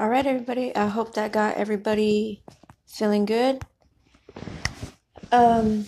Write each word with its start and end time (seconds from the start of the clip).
All 0.00 0.08
right, 0.08 0.24
everybody. 0.24 0.72
I 0.76 0.86
hope 0.86 1.14
that 1.14 1.32
got 1.32 1.56
everybody 1.56 2.44
feeling 2.86 3.24
good. 3.24 3.64
Um, 5.32 5.86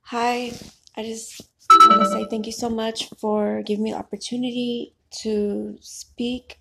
hi. 0.00 0.50
I 0.96 1.04
just 1.04 1.40
want 1.70 2.02
to 2.02 2.10
say 2.10 2.26
thank 2.28 2.46
you 2.46 2.50
so 2.50 2.68
much 2.68 3.10
for 3.20 3.62
giving 3.62 3.84
me 3.84 3.92
the 3.92 3.98
opportunity 3.98 4.96
to 5.22 5.78
speak 5.80 6.58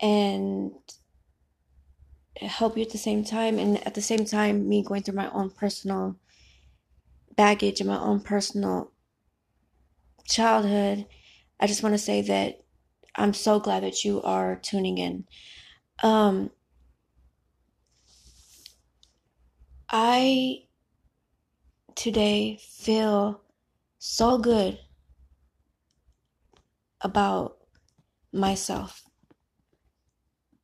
and 0.00 0.72
help 2.36 2.78
you 2.78 2.82
at 2.82 2.90
the 2.90 2.96
same 2.96 3.22
time, 3.22 3.58
and 3.58 3.86
at 3.86 3.92
the 3.92 4.00
same 4.00 4.24
time, 4.24 4.66
me 4.66 4.82
going 4.82 5.02
through 5.02 5.16
my 5.16 5.30
own 5.30 5.50
personal 5.50 6.16
baggage 7.36 7.80
and 7.80 7.90
my 7.90 8.00
own 8.00 8.20
personal 8.20 8.92
childhood. 10.24 11.04
I 11.60 11.66
just 11.66 11.82
want 11.82 11.92
to 11.92 11.98
say 11.98 12.22
that 12.22 12.62
I'm 13.14 13.34
so 13.34 13.60
glad 13.60 13.82
that 13.82 14.04
you 14.04 14.22
are 14.22 14.56
tuning 14.56 14.96
in. 14.96 15.24
Um, 16.02 16.50
I 19.90 20.64
today 21.94 22.56
feel 22.62 23.42
so 23.98 24.38
good 24.38 24.78
about 27.02 27.58
myself 28.32 29.02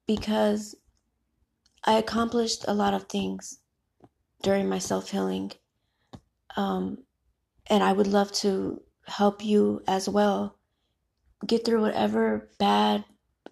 because 0.06 0.75
I 1.85 1.94
accomplished 1.99 2.65
a 2.69 2.75
lot 2.75 2.94
of 2.94 3.05
things 3.09 3.61
during 4.43 4.69
my 4.69 4.79
self 4.79 5.11
healing. 5.11 5.53
Um, 6.56 7.05
and 7.69 7.82
I 7.82 7.93
would 7.93 8.06
love 8.06 8.32
to 8.32 8.82
help 9.06 9.44
you 9.44 9.82
as 9.87 10.09
well 10.09 10.56
get 11.47 11.65
through 11.65 11.82
whatever 11.82 12.50
bad 12.59 13.05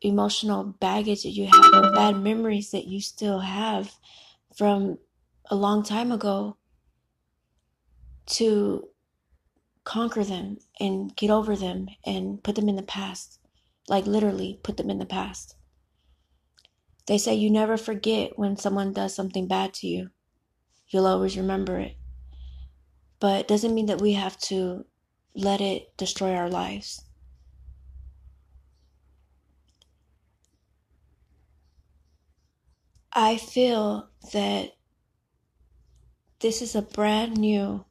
emotional 0.05 0.65
baggage 0.65 1.23
that 1.23 1.31
you 1.31 1.47
have 1.47 1.75
or 1.75 1.93
bad 1.93 2.17
memories 2.17 2.71
that 2.71 2.87
you 2.87 3.01
still 3.01 3.41
have 3.41 3.95
from 4.56 4.99
a 5.51 5.55
long 5.56 5.83
time 5.83 6.12
ago 6.12 6.56
to 8.27 8.89
conquer 9.85 10.23
them 10.25 10.59
and 10.79 11.15
get 11.17 11.31
over 11.31 11.56
them 11.56 11.89
and 12.05 12.43
put 12.43 12.55
them 12.55 12.69
in 12.69 12.77
the 12.77 12.83
past. 12.83 13.39
Like 13.89 14.06
literally 14.06 14.61
put 14.62 14.77
them 14.77 14.91
in 14.91 14.99
the 14.99 15.06
past. 15.06 15.56
They 17.06 17.19
say 17.19 17.35
you 17.35 17.51
never 17.51 17.77
forget 17.77 18.39
when 18.39 18.56
someone 18.56 18.93
does 18.93 19.15
something 19.15 19.47
bad 19.47 19.75
to 19.75 19.87
you. 19.87 20.11
You'll 20.89 21.06
always 21.06 21.37
remember 21.37 21.79
it. 21.79 21.97
But 23.21 23.41
it 23.41 23.49
doesn't 23.49 23.75
mean 23.75 23.87
that 23.87 24.01
we 24.01 24.15
have 24.15 24.39
to 24.43 24.85
let 25.35 25.61
it 25.61 25.97
destroy 25.97 26.35
our 26.35 26.49
lives. 26.49 27.05
I 33.17 33.37
feel 33.37 34.09
that 34.33 34.73
this 36.41 36.61
is 36.61 36.75
a 36.75 36.83
brand 36.83 37.37
new 37.37 37.85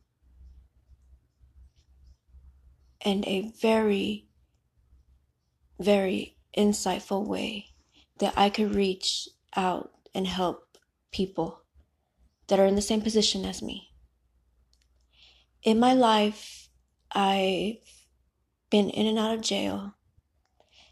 and 3.00 3.26
a 3.26 3.54
very, 3.62 4.28
very 5.80 6.36
insightful 6.58 7.26
way 7.26 7.68
that 8.20 8.34
I 8.36 8.50
could 8.50 8.76
reach 8.76 9.30
out 9.56 9.92
and 10.14 10.28
help 10.28 10.78
people 11.12 11.62
that 12.48 12.60
are 12.60 12.66
in 12.66 12.76
the 12.76 12.82
same 12.82 13.02
position 13.02 13.46
as 13.46 13.62
me. 13.62 13.94
In 15.64 15.80
my 15.80 15.94
life, 15.94 16.68
I've 17.14 17.78
been 18.70 18.90
in 18.90 19.08
and 19.08 19.18
out 19.18 19.34
of 19.34 19.42
jail 19.42 19.94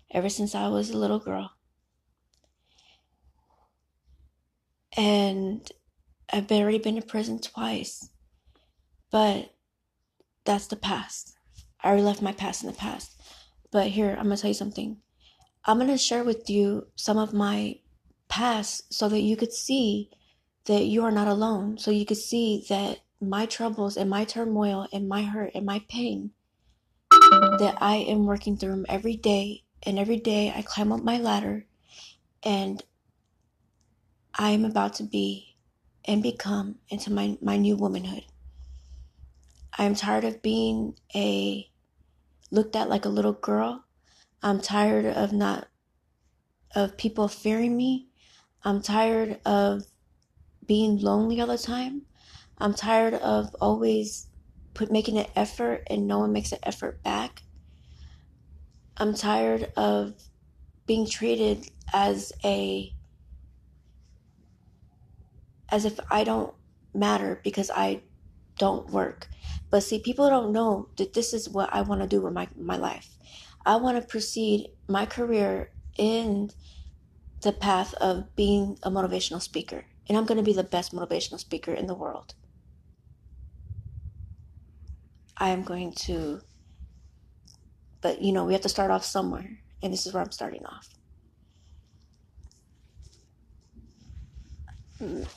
ever 0.09 0.29
since 0.29 0.55
I 0.55 0.69
was 0.69 0.89
a 0.89 0.97
little 0.97 1.19
girl. 1.19 1.51
And 4.97 5.69
I've 6.31 6.51
already 6.51 6.79
been 6.79 6.95
to 6.95 7.01
prison 7.01 7.39
twice. 7.39 8.09
But 9.11 9.53
that's 10.45 10.67
the 10.67 10.75
past. 10.75 11.35
I 11.83 11.89
already 11.89 12.03
left 12.03 12.21
my 12.21 12.31
past 12.31 12.63
in 12.63 12.69
the 12.69 12.77
past. 12.77 13.21
But 13.71 13.87
here, 13.87 14.15
I'm 14.17 14.29
to 14.29 14.37
tell 14.37 14.49
you 14.49 14.55
something. 14.55 14.97
I'm 15.65 15.79
to 15.79 15.97
share 15.97 16.23
with 16.23 16.49
you 16.49 16.87
some 16.95 17.17
of 17.17 17.33
my 17.33 17.79
past 18.27 18.93
so 18.93 19.09
that 19.09 19.21
you 19.21 19.35
could 19.35 19.53
see 19.53 20.09
that 20.65 20.85
you 20.85 21.03
are 21.03 21.11
not 21.11 21.27
alone. 21.27 21.77
So 21.77 21.91
you 21.91 22.05
could 22.05 22.17
see 22.17 22.65
that 22.69 22.99
my 23.19 23.45
troubles 23.45 23.97
and 23.97 24.09
my 24.09 24.25
turmoil 24.25 24.87
and 24.91 25.07
my 25.07 25.23
hurt 25.23 25.51
and 25.53 25.65
my 25.65 25.83
pain 25.87 26.31
that 27.11 27.77
I 27.79 27.97
am 27.97 28.25
working 28.25 28.57
through 28.57 28.71
them 28.71 28.85
every 28.89 29.15
day. 29.15 29.63
And 29.83 29.97
every 29.97 30.17
day 30.17 30.53
I 30.55 30.61
climb 30.61 30.91
up 30.91 31.03
my 31.03 31.17
ladder 31.17 31.65
and 32.43 32.81
I 34.35 34.51
am 34.51 34.65
about 34.65 34.93
to 34.95 35.03
be 35.03 35.57
and 36.05 36.23
become 36.23 36.75
into 36.89 37.11
my, 37.11 37.37
my 37.41 37.57
new 37.57 37.75
womanhood. 37.75 38.25
I 39.77 39.85
am 39.85 39.95
tired 39.95 40.23
of 40.23 40.41
being 40.41 40.95
a 41.15 41.69
looked 42.49 42.75
at 42.75 42.89
like 42.89 43.05
a 43.05 43.09
little 43.09 43.33
girl. 43.33 43.85
I'm 44.43 44.61
tired 44.61 45.05
of 45.05 45.31
not 45.31 45.67
of 46.75 46.97
people 46.97 47.27
fearing 47.27 47.75
me. 47.75 48.07
I'm 48.63 48.81
tired 48.81 49.39
of 49.45 49.83
being 50.65 50.99
lonely 50.99 51.41
all 51.41 51.47
the 51.47 51.57
time. 51.57 52.03
I'm 52.57 52.73
tired 52.73 53.15
of 53.15 53.55
always 53.59 54.27
put 54.73 54.91
making 54.91 55.17
an 55.17 55.27
effort 55.35 55.83
and 55.89 56.07
no 56.07 56.19
one 56.19 56.31
makes 56.31 56.51
an 56.51 56.59
effort 56.63 57.03
back. 57.03 57.43
I'm 58.97 59.15
tired 59.15 59.71
of 59.75 60.13
being 60.85 61.07
treated 61.07 61.69
as 61.93 62.31
a 62.43 62.93
as 65.71 65.85
if 65.85 65.99
I 66.09 66.23
don't 66.23 66.53
matter 66.93 67.39
because 67.43 67.71
I 67.73 68.01
don't 68.57 68.89
work. 68.89 69.27
But 69.69 69.83
see, 69.83 69.99
people 69.99 70.29
don't 70.29 70.51
know 70.51 70.89
that 70.97 71.13
this 71.13 71.33
is 71.33 71.49
what 71.49 71.73
I 71.73 71.81
want 71.81 72.01
to 72.01 72.07
do 72.07 72.21
with 72.21 72.33
my, 72.33 72.47
my 72.59 72.75
life. 72.75 73.09
I 73.65 73.77
want 73.77 73.99
to 73.99 74.07
proceed 74.07 74.71
my 74.87 75.05
career 75.05 75.71
in 75.97 76.51
the 77.41 77.51
path 77.51 77.93
of 77.95 78.35
being 78.35 78.77
a 78.83 78.91
motivational 78.91 79.41
speaker. 79.41 79.85
And 80.07 80.17
I'm 80.17 80.25
going 80.25 80.37
to 80.37 80.43
be 80.43 80.53
the 80.53 80.63
best 80.63 80.93
motivational 80.93 81.39
speaker 81.39 81.73
in 81.73 81.87
the 81.87 81.95
world. 81.95 82.35
I 85.37 85.49
am 85.49 85.63
going 85.63 85.93
to, 86.05 86.41
but 88.01 88.21
you 88.21 88.31
know, 88.31 88.45
we 88.45 88.53
have 88.53 88.61
to 88.61 88.69
start 88.69 88.91
off 88.91 89.05
somewhere. 89.05 89.59
And 89.81 89.91
this 89.91 90.05
is 90.05 90.13
where 90.13 90.21
I'm 90.21 90.31
starting 90.31 90.65
off. 90.65 90.89
Mm. 95.01 95.27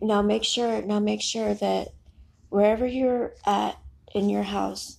Now 0.00 0.22
make 0.22 0.44
sure, 0.44 0.82
now 0.82 1.00
make 1.00 1.22
sure 1.22 1.54
that 1.54 1.88
wherever 2.50 2.86
you're 2.86 3.34
at 3.44 3.78
in 4.14 4.28
your 4.28 4.44
house, 4.44 4.96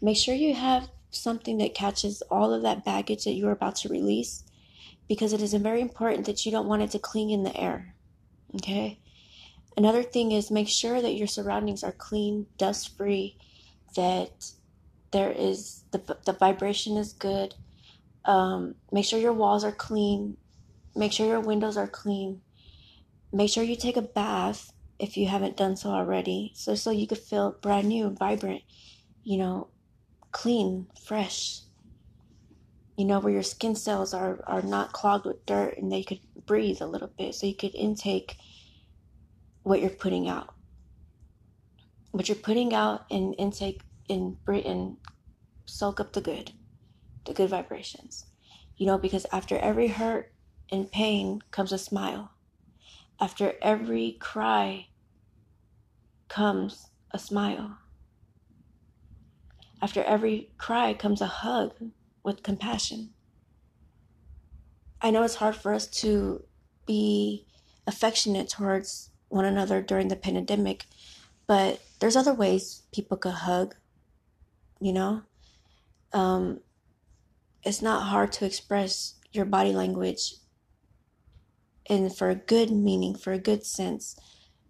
make 0.00 0.16
sure 0.16 0.34
you 0.34 0.54
have 0.54 0.88
something 1.10 1.58
that 1.58 1.74
catches 1.74 2.22
all 2.30 2.52
of 2.52 2.62
that 2.62 2.84
baggage 2.84 3.24
that 3.24 3.32
you're 3.32 3.52
about 3.52 3.76
to 3.76 3.88
release 3.88 4.44
because 5.08 5.32
it 5.32 5.42
is 5.42 5.52
very 5.54 5.80
important 5.80 6.26
that 6.26 6.44
you 6.44 6.52
don't 6.52 6.68
want 6.68 6.82
it 6.82 6.90
to 6.90 6.98
cling 6.98 7.30
in 7.30 7.42
the 7.42 7.56
air. 7.56 7.94
Okay? 8.56 8.98
Another 9.76 10.02
thing 10.02 10.32
is 10.32 10.50
make 10.50 10.68
sure 10.68 11.00
that 11.00 11.14
your 11.14 11.26
surroundings 11.26 11.82
are 11.82 11.92
clean, 11.92 12.46
dust 12.58 12.96
free, 12.96 13.36
that 13.94 14.52
there 15.12 15.30
is 15.30 15.84
the, 15.90 16.16
the 16.24 16.32
vibration 16.32 16.96
is 16.96 17.12
good. 17.12 17.54
Um, 18.24 18.74
make 18.90 19.04
sure 19.04 19.18
your 19.18 19.32
walls 19.32 19.64
are 19.64 19.72
clean. 19.72 20.36
Make 20.94 21.12
sure 21.12 21.26
your 21.26 21.40
windows 21.40 21.76
are 21.76 21.88
clean. 21.88 22.42
Make 23.32 23.50
sure 23.50 23.64
you 23.64 23.76
take 23.76 23.96
a 23.96 24.02
bath 24.02 24.72
if 24.98 25.16
you 25.16 25.26
haven't 25.26 25.56
done 25.56 25.76
so 25.76 25.90
already. 25.90 26.52
So 26.54 26.74
so 26.74 26.90
you 26.90 27.06
could 27.06 27.18
feel 27.18 27.56
brand 27.62 27.88
new, 27.88 28.10
vibrant, 28.10 28.62
you 29.24 29.38
know, 29.38 29.68
clean, 30.30 30.86
fresh. 31.02 31.60
You 32.96 33.06
know, 33.06 33.20
where 33.20 33.32
your 33.32 33.42
skin 33.42 33.74
cells 33.74 34.12
are 34.12 34.44
are 34.46 34.62
not 34.62 34.92
clogged 34.92 35.24
with 35.24 35.46
dirt 35.46 35.78
and 35.78 35.90
they 35.90 36.02
could 36.02 36.20
breathe 36.46 36.82
a 36.82 36.86
little 36.86 37.08
bit 37.08 37.34
so 37.34 37.46
you 37.46 37.54
could 37.54 37.74
intake 37.74 38.36
what 39.62 39.80
you're 39.80 39.90
putting 39.90 40.28
out. 40.28 40.54
What 42.10 42.28
you're 42.28 42.36
putting 42.36 42.74
out 42.74 43.06
and 43.10 43.34
intake 43.38 43.80
in 44.08 44.36
Britain 44.44 44.98
soak 45.64 46.00
up 46.00 46.12
the 46.12 46.20
good, 46.20 46.52
the 47.24 47.32
good 47.32 47.48
vibrations. 47.48 48.26
You 48.76 48.86
know, 48.86 48.98
because 48.98 49.24
after 49.32 49.56
every 49.58 49.88
hurt 49.88 50.32
and 50.70 50.90
pain 50.90 51.40
comes 51.50 51.72
a 51.72 51.78
smile. 51.78 52.30
After 53.22 53.54
every 53.62 54.16
cry 54.18 54.88
comes 56.26 56.88
a 57.12 57.20
smile. 57.20 57.78
After 59.80 60.02
every 60.02 60.50
cry 60.58 60.92
comes 60.92 61.20
a 61.20 61.26
hug 61.26 61.72
with 62.24 62.42
compassion. 62.42 63.10
I 65.00 65.12
know 65.12 65.22
it's 65.22 65.36
hard 65.36 65.54
for 65.54 65.72
us 65.72 65.86
to 66.00 66.42
be 66.84 67.46
affectionate 67.86 68.48
towards 68.48 69.10
one 69.28 69.44
another 69.44 69.80
during 69.80 70.08
the 70.08 70.16
pandemic, 70.16 70.86
but 71.46 71.80
there's 72.00 72.16
other 72.16 72.34
ways 72.34 72.82
people 72.90 73.16
could 73.16 73.34
hug, 73.34 73.76
you 74.80 74.92
know? 74.92 75.22
Um, 76.12 76.58
it's 77.62 77.82
not 77.82 78.08
hard 78.08 78.32
to 78.32 78.46
express 78.46 79.14
your 79.30 79.44
body 79.44 79.72
language 79.72 80.34
and 81.88 82.14
for 82.16 82.30
a 82.30 82.34
good 82.34 82.70
meaning, 82.70 83.14
for 83.14 83.32
a 83.32 83.38
good 83.38 83.64
sense, 83.64 84.16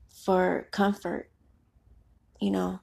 for 0.09 0.69
comfort 0.71 1.33
you 2.43 2.51
know, 2.51 2.81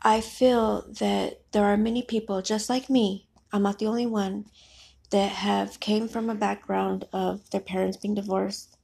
I 0.00 0.20
feel 0.20 0.86
that 1.00 1.40
there 1.50 1.64
are 1.64 1.76
many 1.76 2.02
people 2.02 2.40
just 2.40 2.70
like 2.70 2.88
me. 2.88 3.26
I'm 3.52 3.64
not 3.64 3.80
the 3.80 3.86
only 3.86 4.06
one 4.06 4.46
that 5.10 5.32
have 5.32 5.80
came 5.80 6.06
from 6.06 6.30
a 6.30 6.36
background 6.36 7.04
of 7.12 7.50
their 7.50 7.60
parents 7.60 7.96
being 7.96 8.14
divorced, 8.14 8.76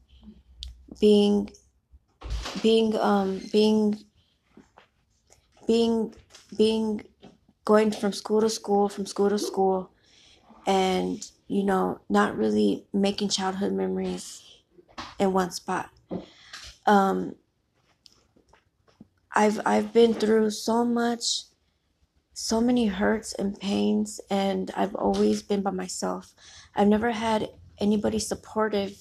being 1.01 1.51
being 2.63 2.97
um 2.97 3.41
being 3.53 3.97
being 5.69 6.13
being 6.57 7.05
going 7.65 7.93
from 7.93 8.13
school 8.13 8.41
to 8.41 8.51
school, 8.51 8.89
from 8.89 9.07
school 9.07 9.31
to 9.31 9.39
school 9.39 9.93
and 10.67 11.31
you 11.49 11.65
know, 11.65 12.01
not 12.09 12.37
really 12.37 12.87
making 12.93 13.31
childhood 13.31 13.73
memories 13.73 14.43
in 15.19 15.33
one 15.33 15.51
spot. 15.51 15.91
Um 16.87 17.35
I've 19.33 19.61
I've 19.67 19.93
been 19.93 20.15
through 20.15 20.51
so 20.51 20.85
much 20.85 21.45
so 22.35 22.61
many 22.61 22.87
hurts 22.87 23.33
and 23.33 23.59
pains 23.59 24.21
and 24.31 24.71
I've 24.77 24.95
always 24.95 25.43
been 25.43 25.61
by 25.61 25.73
myself. 25.73 26.35
I've 26.77 26.87
never 26.87 27.11
had 27.11 27.49
anybody 27.81 28.21
supportive 28.21 28.97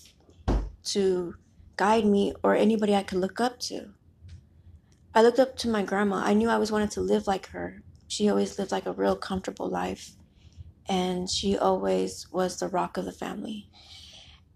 to 0.85 1.35
guide 1.75 2.05
me 2.05 2.33
or 2.43 2.55
anybody 2.55 2.95
I 2.95 3.03
could 3.03 3.19
look 3.19 3.39
up 3.39 3.59
to. 3.69 3.93
I 5.13 5.21
looked 5.21 5.37
up 5.39 5.55
to 5.57 5.69
my 5.69 5.83
grandma. 5.83 6.17
I 6.17 6.33
knew 6.33 6.49
I 6.49 6.55
always 6.55 6.71
wanted 6.71 6.89
to 6.91 7.01
live 7.01 7.27
like 7.27 7.49
her. 7.49 7.83
She 8.07 8.27
always 8.27 8.57
lived 8.57 8.71
like 8.71 8.87
a 8.87 8.91
real 8.91 9.15
comfortable 9.15 9.69
life 9.69 10.16
and 10.89 11.29
she 11.29 11.58
always 11.58 12.27
was 12.32 12.60
the 12.60 12.67
rock 12.67 12.98
of 12.98 13.06
the 13.06 13.12
family. 13.12 13.70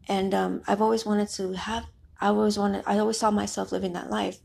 And 0.08 0.34
um, 0.34 0.62
I've 0.68 0.82
always 0.82 1.06
wanted 1.06 1.30
to 1.30 1.54
have 1.54 1.86
I 2.20 2.28
always 2.28 2.58
wanted 2.58 2.84
I 2.86 3.00
always 3.00 3.18
saw 3.18 3.32
myself 3.32 3.72
living 3.72 3.94
that 3.94 4.10
life. 4.10 4.40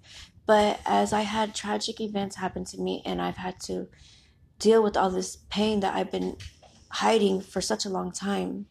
But 0.46 0.80
as 0.86 1.12
I 1.12 1.22
had 1.22 1.54
tragic 1.54 2.00
events 2.00 2.36
happen 2.36 2.64
to 2.66 2.78
me 2.80 3.02
and 3.04 3.20
I've 3.20 3.36
had 3.36 3.58
to 3.62 3.88
deal 4.58 4.82
with 4.82 4.96
all 4.96 5.10
this 5.10 5.36
pain 5.50 5.80
that 5.80 5.94
I've 5.94 6.10
been 6.10 6.36
hiding 6.88 7.40
for 7.40 7.60
such 7.60 7.84
a 7.84 7.90
long 7.90 8.12
time, 8.12 8.66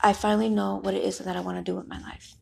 I 0.00 0.12
finally 0.12 0.48
know 0.48 0.76
what 0.76 0.94
it 0.94 1.04
is 1.04 1.18
that 1.18 1.36
I 1.36 1.40
want 1.40 1.58
to 1.58 1.62
do 1.62 1.76
with 1.76 1.86
my 1.86 2.00
life. 2.00 2.34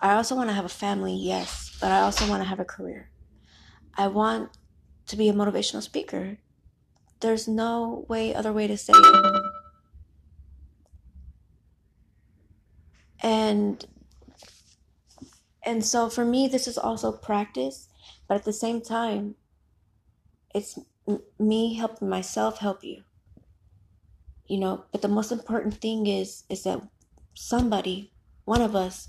I 0.00 0.14
also 0.14 0.34
want 0.36 0.48
to 0.48 0.54
have 0.54 0.64
a 0.64 0.68
family, 0.68 1.14
yes, 1.14 1.76
but 1.80 1.90
I 1.90 2.00
also 2.00 2.28
want 2.28 2.42
to 2.42 2.48
have 2.48 2.60
a 2.60 2.64
career. 2.64 3.10
I 3.96 4.06
want 4.08 4.56
to 5.06 5.16
be 5.16 5.28
a 5.28 5.32
motivational 5.32 5.82
speaker. 5.82 6.38
There's 7.20 7.46
no 7.46 8.04
way 8.08 8.34
other 8.34 8.52
way 8.52 8.66
to 8.66 8.76
say 8.76 8.94
it. 8.96 9.16
And 13.20 13.84
and 15.62 15.84
so 15.84 16.08
for 16.10 16.24
me, 16.24 16.48
this 16.48 16.66
is 16.66 16.78
also 16.78 17.12
practice, 17.12 17.88
but 18.26 18.36
at 18.36 18.44
the 18.44 18.52
same 18.52 18.80
time, 18.80 19.36
it's 20.54 20.78
me 21.38 21.74
helping 21.74 22.08
myself 22.08 22.58
help 22.58 22.84
you. 22.84 23.02
you 24.46 24.58
know 24.58 24.84
but 24.92 25.02
the 25.02 25.08
most 25.08 25.30
important 25.32 25.74
thing 25.80 26.06
is 26.06 26.44
is 26.48 26.62
that 26.64 26.80
somebody 27.34 28.12
one 28.44 28.60
of 28.62 28.74
us 28.74 29.08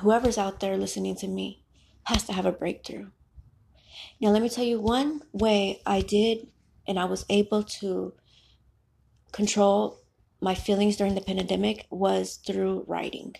whoever's 0.00 0.38
out 0.38 0.60
there 0.60 0.76
listening 0.76 1.14
to 1.16 1.28
me 1.28 1.62
has 2.04 2.24
to 2.24 2.32
have 2.32 2.46
a 2.46 2.52
breakthrough 2.52 3.06
now 4.20 4.28
let 4.28 4.42
me 4.42 4.48
tell 4.48 4.64
you 4.64 4.80
one 4.80 5.22
way 5.32 5.80
i 5.86 6.00
did 6.00 6.48
and 6.86 6.98
i 6.98 7.04
was 7.04 7.24
able 7.28 7.62
to 7.62 8.12
control 9.32 10.00
my 10.40 10.54
feelings 10.54 10.96
during 10.96 11.14
the 11.14 11.20
pandemic 11.20 11.86
was 11.90 12.36
through 12.46 12.84
writing 12.86 13.34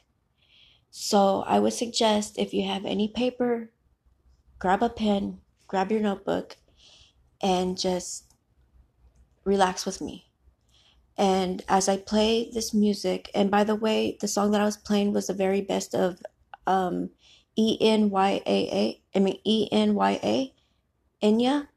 so 0.91 1.43
i 1.47 1.59
would 1.59 1.73
suggest 1.73 2.39
if 2.39 2.53
you 2.53 2.67
have 2.67 2.85
any 2.85 3.09
paper 3.09 3.71
grab 4.59 4.83
a 4.83 4.89
pen 4.89 5.41
grab 5.67 5.91
your 5.91 6.01
notebook 6.01 6.57
and 7.41 7.79
just 7.79 8.31
relax 9.45 9.87
with 9.87 10.01
me. 10.01 10.27
And 11.17 11.63
as 11.69 11.89
I 11.89 11.97
play 11.97 12.51
this 12.53 12.73
music, 12.73 13.31
and 13.35 13.51
by 13.51 13.65
the 13.65 13.75
way, 13.75 14.17
the 14.21 14.29
song 14.29 14.53
that 14.53 14.61
I 14.61 14.65
was 14.65 14.77
playing 14.77 15.13
was 15.13 15.27
the 15.27 15.35
very 15.35 15.61
best 15.61 15.95
of 15.95 16.23
um, 16.67 17.11
E 17.57 17.77
N 17.81 18.11
Y 18.11 18.43
A 18.47 18.59
A. 18.73 19.03
I 19.15 19.19
mean 19.19 19.39
E 19.45 19.69
N 19.71 19.95
Y 19.95 20.21
A, 20.23 20.55
Enya, 21.23 21.69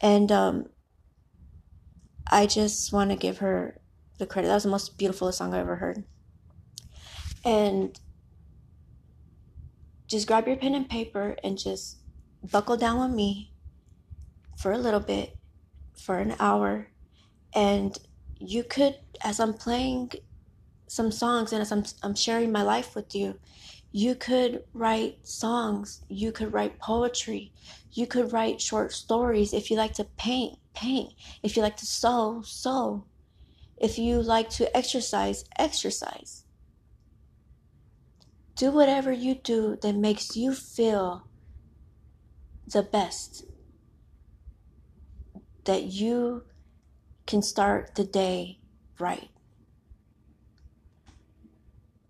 and 0.00 0.30
um, 0.30 0.66
I 2.30 2.46
just 2.46 2.92
want 2.92 3.10
to 3.10 3.16
give 3.16 3.38
her 3.38 3.80
the 4.18 4.26
credit. 4.26 4.48
That 4.48 4.54
was 4.54 4.62
the 4.64 4.70
most 4.70 4.98
beautiful 4.98 5.30
song 5.32 5.54
I 5.54 5.60
ever 5.60 5.76
heard. 5.76 6.04
And 7.44 7.98
just 10.06 10.26
grab 10.26 10.46
your 10.46 10.56
pen 10.56 10.74
and 10.74 10.88
paper 10.88 11.36
and 11.44 11.58
just 11.58 11.98
buckle 12.42 12.76
down 12.76 13.00
with 13.00 13.14
me 13.14 13.52
for 14.56 14.72
a 14.72 14.78
little 14.78 15.00
bit, 15.00 15.36
for 15.96 16.18
an 16.18 16.34
hour, 16.40 16.88
and 17.54 17.98
you 18.38 18.62
could, 18.64 18.96
as 19.22 19.40
I'm 19.40 19.54
playing 19.54 20.12
some 20.86 21.10
songs 21.10 21.52
and 21.52 21.60
as 21.60 21.72
I'm, 21.72 21.84
I'm 22.02 22.14
sharing 22.14 22.52
my 22.52 22.62
life 22.62 22.94
with 22.94 23.14
you, 23.14 23.38
you 23.90 24.14
could 24.14 24.64
write 24.74 25.26
songs, 25.26 26.02
you 26.08 26.30
could 26.32 26.52
write 26.52 26.78
poetry, 26.78 27.52
you 27.92 28.06
could 28.06 28.32
write 28.32 28.60
short 28.60 28.92
stories. 28.92 29.52
If 29.52 29.70
you 29.70 29.76
like 29.76 29.94
to 29.94 30.04
paint, 30.04 30.58
paint. 30.74 31.14
If 31.42 31.56
you 31.56 31.62
like 31.62 31.76
to 31.78 31.86
sew, 31.86 32.42
sew. 32.44 33.04
If 33.76 33.98
you 33.98 34.20
like 34.20 34.50
to 34.50 34.76
exercise, 34.76 35.44
exercise. 35.58 36.44
Do 38.56 38.70
whatever 38.70 39.12
you 39.12 39.34
do 39.36 39.78
that 39.82 39.94
makes 39.94 40.36
you 40.36 40.52
feel 40.52 41.28
the 42.66 42.82
best 42.82 43.44
that 45.64 45.84
you 45.84 46.44
can 47.26 47.42
start 47.42 47.94
the 47.94 48.04
day 48.04 48.58
right. 48.98 49.28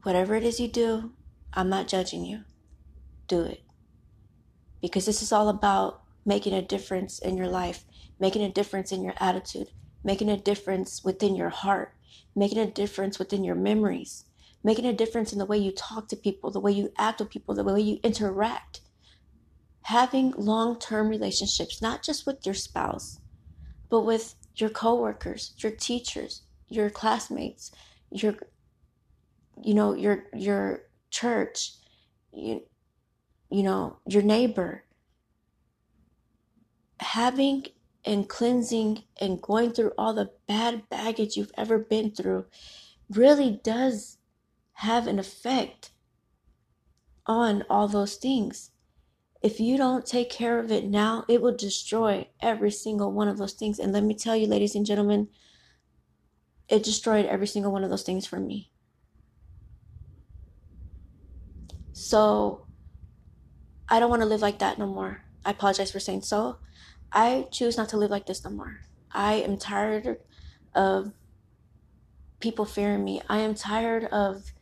Whatever 0.02 0.34
it 0.36 0.44
is 0.44 0.58
you 0.58 0.68
do, 0.68 1.12
I'm 1.58 1.68
not 1.68 1.88
judging 1.88 2.24
you. 2.24 2.44
Do 3.26 3.42
it. 3.42 3.64
Because 4.80 5.06
this 5.06 5.22
is 5.22 5.32
all 5.32 5.48
about 5.48 6.02
making 6.24 6.54
a 6.54 6.62
difference 6.62 7.18
in 7.18 7.36
your 7.36 7.48
life, 7.48 7.84
making 8.20 8.42
a 8.42 8.48
difference 8.48 8.92
in 8.92 9.02
your 9.02 9.14
attitude, 9.18 9.72
making 10.04 10.30
a 10.30 10.36
difference 10.36 11.02
within 11.02 11.34
your 11.34 11.48
heart, 11.48 11.94
making 12.36 12.58
a 12.58 12.70
difference 12.70 13.18
within 13.18 13.42
your 13.42 13.56
memories, 13.56 14.24
making 14.62 14.86
a 14.86 14.92
difference 14.92 15.32
in 15.32 15.40
the 15.40 15.44
way 15.44 15.58
you 15.58 15.72
talk 15.72 16.06
to 16.06 16.16
people, 16.16 16.52
the 16.52 16.60
way 16.60 16.70
you 16.70 16.92
act 16.96 17.18
with 17.18 17.28
people, 17.28 17.56
the 17.56 17.64
way 17.64 17.80
you 17.80 17.98
interact. 18.04 18.82
Having 19.82 20.34
long 20.36 20.78
term 20.78 21.08
relationships, 21.08 21.82
not 21.82 22.04
just 22.04 22.24
with 22.24 22.46
your 22.46 22.54
spouse, 22.54 23.18
but 23.90 24.02
with 24.02 24.36
your 24.54 24.70
coworkers, 24.70 25.54
your 25.58 25.72
teachers, 25.72 26.42
your 26.68 26.88
classmates, 26.88 27.72
your 28.12 28.36
you 29.60 29.74
know, 29.74 29.92
your 29.94 30.26
your 30.32 30.87
church, 31.10 31.72
you 32.32 32.62
you 33.50 33.62
know, 33.62 33.98
your 34.06 34.22
neighbor. 34.22 34.84
Having 37.00 37.68
and 38.04 38.28
cleansing 38.28 39.04
and 39.20 39.40
going 39.40 39.72
through 39.72 39.92
all 39.96 40.12
the 40.12 40.30
bad 40.46 40.88
baggage 40.88 41.36
you've 41.36 41.52
ever 41.56 41.78
been 41.78 42.10
through 42.10 42.44
really 43.10 43.60
does 43.62 44.18
have 44.74 45.06
an 45.06 45.18
effect 45.18 45.90
on 47.26 47.64
all 47.70 47.88
those 47.88 48.16
things 48.16 48.70
if 49.40 49.60
you 49.60 49.76
don't 49.76 50.04
take 50.04 50.30
care 50.30 50.58
of 50.58 50.72
it 50.72 50.84
now, 50.84 51.24
it 51.28 51.40
will 51.40 51.54
destroy 51.54 52.26
every 52.40 52.70
single 52.70 53.12
one 53.12 53.28
of 53.28 53.38
those 53.38 53.52
things. 53.52 53.78
And 53.78 53.92
let 53.92 54.02
me 54.02 54.14
tell 54.14 54.36
you, 54.36 54.46
ladies 54.46 54.74
and 54.74 54.84
gentlemen, 54.84 55.28
it 56.68 56.82
destroyed 56.82 57.26
every 57.26 57.46
single 57.46 57.72
one 57.72 57.84
of 57.84 57.90
those 57.90 58.02
things 58.02 58.26
for 58.26 58.40
me. 58.40 58.70
So 61.98 62.64
I 63.88 63.98
don't 63.98 64.08
want 64.08 64.22
to 64.22 64.28
live 64.28 64.40
like 64.40 64.60
that 64.60 64.78
no 64.78 64.86
more. 64.86 65.24
I 65.44 65.50
apologize 65.50 65.90
for 65.90 65.98
saying 65.98 66.22
so. 66.22 66.58
I 67.12 67.48
choose 67.50 67.76
not 67.76 67.88
to 67.88 67.96
live 67.96 68.10
like 68.10 68.26
this 68.26 68.44
no 68.44 68.50
more. 68.50 68.82
I 69.10 69.34
am 69.34 69.58
tired 69.58 70.18
of 70.76 71.12
people 72.38 72.64
fearing 72.64 73.02
me. 73.02 73.20
I 73.28 73.38
am 73.38 73.56
tired 73.56 74.04
of 74.04 74.52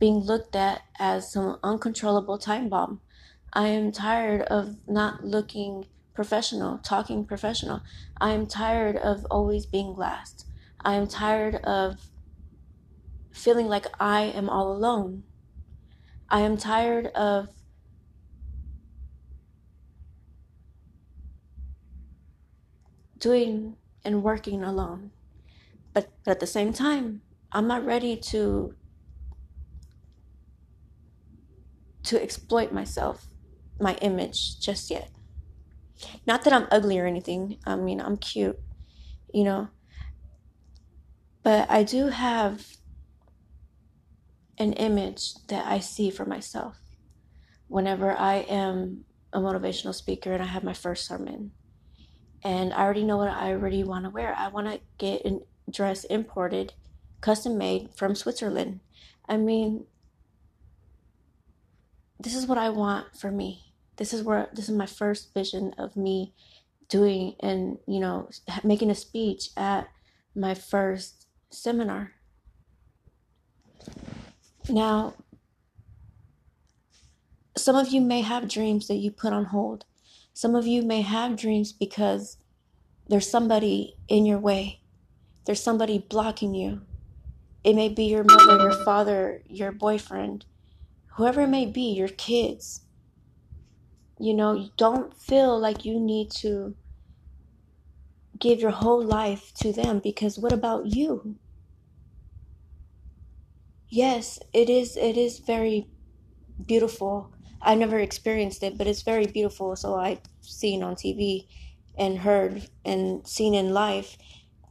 being 0.00 0.20
looked 0.20 0.56
at 0.56 0.84
as 0.98 1.30
some 1.30 1.58
uncontrollable 1.62 2.38
time 2.38 2.70
bomb. 2.70 3.02
I 3.52 3.68
am 3.68 3.92
tired 3.92 4.42
of 4.42 4.76
not 4.88 5.22
looking 5.22 5.88
professional, 6.14 6.78
talking 6.78 7.26
professional. 7.26 7.82
I 8.18 8.30
am 8.30 8.46
tired 8.46 8.96
of 8.96 9.26
always 9.30 9.66
being 9.66 9.94
last. 9.96 10.46
I 10.80 10.94
am 10.94 11.06
tired 11.06 11.56
of 11.56 12.08
feeling 13.32 13.66
like 13.66 13.86
I 14.00 14.22
am 14.22 14.48
all 14.48 14.72
alone. 14.72 15.24
I 16.28 16.40
am 16.40 16.56
tired 16.56 17.06
of 17.08 17.48
doing 23.18 23.76
and 24.04 24.22
working 24.22 24.62
alone. 24.62 25.10
But, 25.92 26.08
but 26.24 26.32
at 26.32 26.40
the 26.40 26.46
same 26.46 26.72
time, 26.72 27.22
I'm 27.52 27.66
not 27.66 27.84
ready 27.84 28.16
to 28.16 28.74
to 32.04 32.22
exploit 32.22 32.70
myself 32.70 33.26
my 33.80 33.94
image 33.94 34.60
just 34.60 34.90
yet. 34.90 35.10
Not 36.24 36.44
that 36.44 36.52
I'm 36.52 36.68
ugly 36.70 36.98
or 37.00 37.06
anything. 37.06 37.58
I 37.66 37.74
mean, 37.74 38.00
I'm 38.00 38.16
cute, 38.16 38.58
you 39.32 39.42
know. 39.42 39.68
But 41.42 41.68
I 41.70 41.82
do 41.82 42.08
have 42.08 42.76
an 44.58 44.72
image 44.74 45.34
that 45.48 45.66
I 45.66 45.80
see 45.80 46.10
for 46.10 46.24
myself 46.24 46.76
whenever 47.68 48.16
I 48.16 48.36
am 48.36 49.04
a 49.32 49.38
motivational 49.40 49.94
speaker 49.94 50.32
and 50.32 50.42
I 50.42 50.46
have 50.46 50.64
my 50.64 50.72
first 50.72 51.06
sermon. 51.06 51.52
And 52.42 52.72
I 52.72 52.82
already 52.82 53.04
know 53.04 53.16
what 53.16 53.28
I 53.28 53.52
already 53.52 53.82
want 53.82 54.04
to 54.04 54.10
wear. 54.10 54.34
I 54.36 54.48
want 54.48 54.68
to 54.68 54.80
get 54.98 55.26
a 55.26 55.40
dress 55.70 56.04
imported, 56.04 56.74
custom 57.20 57.58
made 57.58 57.90
from 57.94 58.14
Switzerland. 58.14 58.80
I 59.28 59.36
mean, 59.36 59.86
this 62.20 62.34
is 62.34 62.46
what 62.46 62.58
I 62.58 62.70
want 62.70 63.16
for 63.16 63.30
me 63.30 63.66
this 63.96 64.12
is 64.12 64.22
where 64.22 64.48
this 64.52 64.68
is 64.68 64.74
my 64.74 64.86
first 64.86 65.32
vision 65.34 65.74
of 65.78 65.96
me 65.96 66.34
doing 66.88 67.34
and 67.40 67.78
you 67.86 67.98
know 67.98 68.28
making 68.62 68.90
a 68.90 68.94
speech 68.94 69.50
at 69.56 69.88
my 70.34 70.54
first 70.54 71.26
seminar 71.50 72.12
now 74.68 75.14
some 77.56 77.76
of 77.76 77.88
you 77.88 78.00
may 78.00 78.20
have 78.20 78.48
dreams 78.48 78.88
that 78.88 78.96
you 78.96 79.10
put 79.10 79.32
on 79.32 79.46
hold. 79.46 79.84
Some 80.34 80.54
of 80.54 80.66
you 80.66 80.82
may 80.82 81.00
have 81.00 81.36
dreams 81.36 81.72
because 81.72 82.36
there's 83.08 83.30
somebody 83.30 83.96
in 84.08 84.26
your 84.26 84.38
way. 84.38 84.80
There's 85.46 85.62
somebody 85.62 85.98
blocking 85.98 86.54
you. 86.54 86.82
It 87.64 87.74
may 87.74 87.88
be 87.88 88.04
your 88.04 88.24
mother 88.24 88.58
your 88.58 88.84
father 88.84 89.42
your 89.48 89.72
boyfriend 89.72 90.44
whoever 91.16 91.42
it 91.42 91.48
may 91.48 91.64
be 91.66 91.92
your 91.92 92.08
kids. 92.08 92.82
You 94.18 94.34
know, 94.34 94.52
you 94.52 94.70
don't 94.76 95.16
feel 95.16 95.58
like 95.58 95.84
you 95.84 95.98
need 95.98 96.30
to 96.42 96.74
give 98.38 98.60
your 98.60 98.70
whole 98.70 99.02
life 99.02 99.52
to 99.54 99.72
them 99.72 100.00
because 100.00 100.38
what 100.38 100.52
about 100.52 100.86
you? 100.86 101.36
Yes, 103.88 104.38
it 104.52 104.68
is 104.68 104.96
it 104.96 105.16
is 105.16 105.38
very 105.38 105.88
beautiful. 106.66 107.32
I've 107.62 107.78
never 107.78 107.98
experienced 107.98 108.62
it, 108.62 108.76
but 108.78 108.86
it's 108.86 109.02
very 109.02 109.26
beautiful. 109.26 109.76
So 109.76 109.94
I've 109.96 110.20
seen 110.40 110.82
on 110.82 110.96
TV 110.96 111.46
and 111.96 112.18
heard 112.18 112.68
and 112.84 113.26
seen 113.26 113.54
in 113.54 113.72
life, 113.72 114.16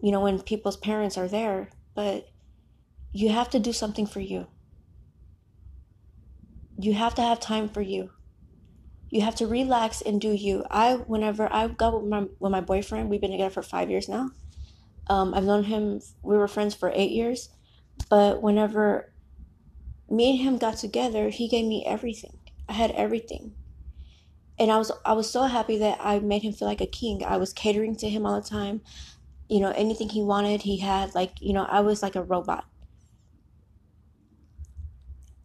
you 0.02 0.12
know, 0.12 0.22
when 0.22 0.42
people's 0.42 0.78
parents 0.78 1.18
are 1.18 1.28
there. 1.28 1.70
But 1.96 2.30
you 3.12 3.30
have 3.30 3.50
to 3.52 3.60
do 3.60 3.74
something 3.74 4.06
for 4.06 4.20
you. 4.20 4.48
You 6.78 6.94
have 6.94 7.16
to 7.16 7.22
have 7.22 7.40
time 7.40 7.70
for 7.70 7.82
you. 7.82 8.12
You 9.10 9.22
have 9.22 9.36
to 9.36 9.48
relax 9.48 10.02
and 10.02 10.20
do 10.20 10.32
you. 10.32 10.66
I, 10.70 10.96
whenever 10.96 11.52
I 11.52 11.68
go 11.70 11.98
with 12.00 12.10
my, 12.10 12.26
with 12.40 12.52
my 12.52 12.60
boyfriend, 12.62 13.10
we've 13.10 13.22
been 13.22 13.32
together 13.32 13.50
for 13.54 13.62
five 13.62 13.90
years 13.90 14.10
now. 14.10 14.32
Um, 15.08 15.34
I've 15.34 15.46
known 15.46 15.64
him, 15.64 16.02
we 16.24 16.36
were 16.38 16.48
friends 16.48 16.76
for 16.76 16.92
eight 16.94 17.12
years, 17.12 17.50
but 18.10 18.42
whenever 18.42 19.12
me 20.10 20.32
and 20.32 20.40
him 20.40 20.58
got 20.58 20.78
together, 20.78 21.30
he 21.30 21.48
gave 21.48 21.66
me 21.66 21.84
everything. 21.86 22.38
I 22.70 22.74
had 22.74 22.92
everything. 22.92 23.54
And 24.58 24.72
I 24.72 24.78
was 24.78 24.92
I 25.06 25.14
was 25.14 25.30
so 25.30 25.44
happy 25.44 25.78
that 25.80 25.98
I 26.00 26.20
made 26.20 26.44
him 26.44 26.54
feel 26.54 26.68
like 26.68 26.82
a 26.82 26.88
king. 26.88 27.24
I 27.24 27.38
was 27.38 27.52
catering 27.54 27.96
to 27.98 28.10
him 28.10 28.26
all 28.26 28.40
the 28.40 28.48
time. 28.48 28.82
You 29.50 29.60
know, 29.60 29.72
anything 29.72 30.10
he 30.10 30.22
wanted, 30.22 30.62
he 30.62 30.78
had 30.80 31.14
like, 31.14 31.42
you 31.42 31.54
know, 31.54 31.66
I 31.66 31.82
was 31.82 32.02
like 32.02 32.16
a 32.16 32.24
robot. 32.24 32.66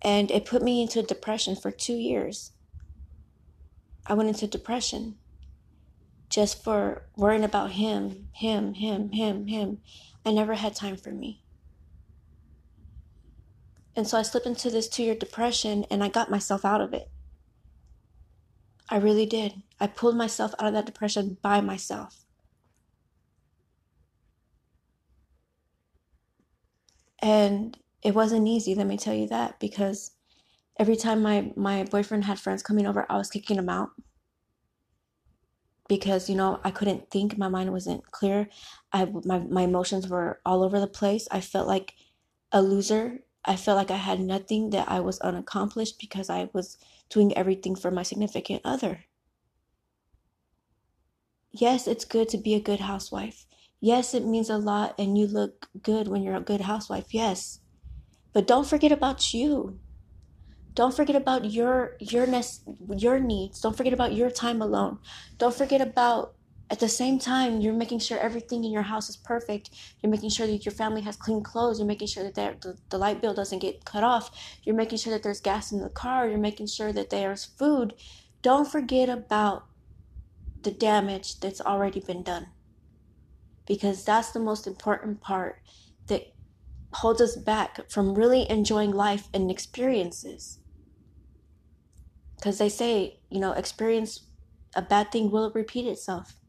And 0.03 0.31
it 0.31 0.47
put 0.47 0.63
me 0.63 0.81
into 0.81 1.03
depression 1.03 1.57
for 1.57 1.71
2 1.71 1.93
years. 1.93 2.53
I 4.07 4.15
went 4.15 4.29
into 4.29 4.47
depression 4.47 5.17
just 6.31 6.63
for 6.65 7.07
worrying 7.17 7.45
about 7.45 7.73
him, 7.73 8.29
him, 8.33 8.75
him, 8.75 9.11
him, 9.11 9.47
him. 9.49 9.79
I 10.25 10.33
never 10.33 10.55
had 10.55 10.75
time 10.75 10.97
for 10.97 11.11
me. 11.11 11.43
And 14.01 14.09
so 14.09 14.17
I 14.17 14.23
slipped 14.23 14.47
into 14.47 14.71
this 14.71 14.89
two 14.89 15.03
year 15.03 15.15
depression 15.15 15.85
and 15.91 16.03
I 16.03 16.09
got 16.09 16.31
myself 16.31 16.65
out 16.65 16.81
of 16.81 16.95
it. 16.95 17.11
I 18.89 18.97
really 18.97 19.27
did. 19.27 19.63
I 19.79 19.89
pulled 19.89 20.17
myself 20.17 20.55
out 20.59 20.69
of 20.69 20.73
that 20.73 20.87
depression 20.87 21.37
by 21.43 21.61
myself. 21.61 22.25
And 27.21 27.77
it 28.03 28.15
wasn't 28.15 28.49
easy, 28.49 28.75
let 28.75 28.87
me 28.87 28.97
tell 28.97 29.13
you 29.13 29.29
that, 29.29 29.61
because 29.61 30.13
every 30.79 30.97
time 30.97 31.21
my, 31.21 31.53
my 31.55 31.85
boyfriend 31.85 32.25
had 32.25 32.41
friends 32.41 32.63
coming 32.63 32.87
over, 32.87 33.05
I 33.11 33.19
was 33.19 33.29
kicking 33.29 33.59
them 33.59 33.69
out 33.69 33.91
because 35.91 36.31
you 36.31 36.37
know 36.37 36.59
I 36.65 36.71
couldn't 36.71 37.11
think 37.11 37.37
my 37.37 37.49
mind 37.49 37.71
wasn't 37.71 38.11
clear 38.13 38.49
I 38.93 39.07
my 39.25 39.41
my 39.41 39.63
emotions 39.63 40.09
were 40.09 40.41
all 40.47 40.63
over 40.63 40.79
the 40.79 40.87
place 40.87 41.27
I 41.33 41.41
felt 41.41 41.67
like 41.67 41.95
a 42.53 42.63
loser 42.63 43.25
I 43.45 43.57
felt 43.57 43.77
like 43.77 43.91
I 43.91 43.97
had 43.97 44.21
nothing 44.21 44.71
that 44.71 44.89
I 44.89 45.01
was 45.01 45.19
unaccomplished 45.21 45.99
because 45.99 46.29
I 46.29 46.51
was 46.53 46.77
doing 47.09 47.37
everything 47.37 47.75
for 47.75 47.91
my 47.91 48.03
significant 48.03 48.63
other 48.65 49.05
yes 51.53 51.89
it's 51.89 52.05
good 52.05 52.29
to 52.29 52.39
be 52.39 52.55
a 52.55 52.61
good 52.61 52.81
housewife 52.81 53.47
yes 53.81 54.15
it 54.15 54.25
means 54.25 54.49
a 54.49 54.59
lot 54.59 54.95
and 54.99 55.19
you 55.19 55.27
look 55.27 55.69
good 55.83 56.07
when 56.07 56.23
you're 56.23 56.37
a 56.37 56.41
good 56.41 56.61
housewife 56.61 57.13
yes 57.13 57.61
but 58.33 58.47
don't 58.47 58.67
forget 58.69 58.93
about 58.93 59.35
you 59.35 59.81
don't 60.75 60.95
forget 60.95 61.17
about 61.17 61.51
your 61.51 61.97
your 62.01 62.27
your 62.97 63.19
needs. 63.19 63.61
Don't 63.61 63.77
forget 63.77 63.93
about 63.93 64.15
your 64.15 64.31
time 64.31 64.63
alone. 64.63 64.99
Don't 65.39 65.55
forget 65.55 65.81
about 65.81 66.35
at 66.71 66.81
the 66.81 66.89
same 66.89 67.19
time 67.19 67.61
you're 67.61 67.75
making 67.75 67.99
sure 67.99 68.19
everything 68.19 68.65
in 68.65 68.71
your 68.71 68.83
house 68.83 69.09
is 69.09 69.17
perfect. 69.17 69.71
You're 70.01 70.11
making 70.11 70.31
sure 70.31 70.47
that 70.47 70.65
your 70.65 70.73
family 70.73 71.01
has 71.03 71.17
clean 71.17 71.43
clothes. 71.43 71.79
You're 71.79 71.89
making 71.89 72.09
sure 72.09 72.31
that 72.31 72.61
the, 72.63 72.79
the 72.91 72.99
light 72.99 73.21
bill 73.21 73.35
doesn't 73.35 73.59
get 73.59 73.85
cut 73.85 74.05
off. 74.05 74.31
You're 74.63 74.77
making 74.77 74.99
sure 74.99 75.13
that 75.13 75.23
there's 75.23 75.41
gas 75.41 75.73
in 75.73 75.81
the 75.81 75.89
car. 75.89 76.29
You're 76.29 76.39
making 76.39 76.69
sure 76.69 76.93
that 76.93 77.11
there's 77.11 77.45
food. 77.45 77.95
Don't 78.43 78.71
forget 78.71 79.09
about 79.09 79.67
the 80.63 80.71
damage 80.71 81.41
that's 81.41 81.61
already 81.61 82.01
been 82.01 82.23
done. 82.23 82.49
Because 83.67 84.05
that's 84.05 84.31
the 84.31 84.41
most 84.41 84.67
important 84.67 85.21
part 85.21 85.63
that 86.07 86.33
holds 86.93 87.21
us 87.21 87.37
back 87.37 87.91
from 87.91 88.15
really 88.15 88.49
enjoying 88.51 88.91
life 88.91 89.29
and 89.33 89.51
experiences 89.51 90.61
because 92.41 92.57
they 92.57 92.71
say, 92.71 93.21
you 93.29 93.39
know, 93.39 93.53
experience 93.53 94.25
a 94.75 94.81
bad 94.81 95.13
thing 95.13 95.31
will 95.31 95.53
repeat 95.55 95.87
itself. 95.87 96.40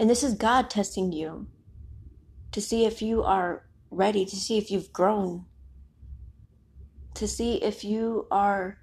And 0.00 0.08
this 0.08 0.22
is 0.22 0.32
God 0.32 0.70
testing 0.70 1.12
you 1.12 1.46
to 2.52 2.62
see 2.62 2.86
if 2.86 3.02
you 3.02 3.22
are 3.22 3.66
ready, 3.90 4.24
to 4.24 4.34
see 4.34 4.56
if 4.56 4.70
you've 4.70 4.94
grown, 4.94 5.44
to 7.12 7.28
see 7.28 7.56
if 7.56 7.84
you 7.84 8.26
are 8.30 8.78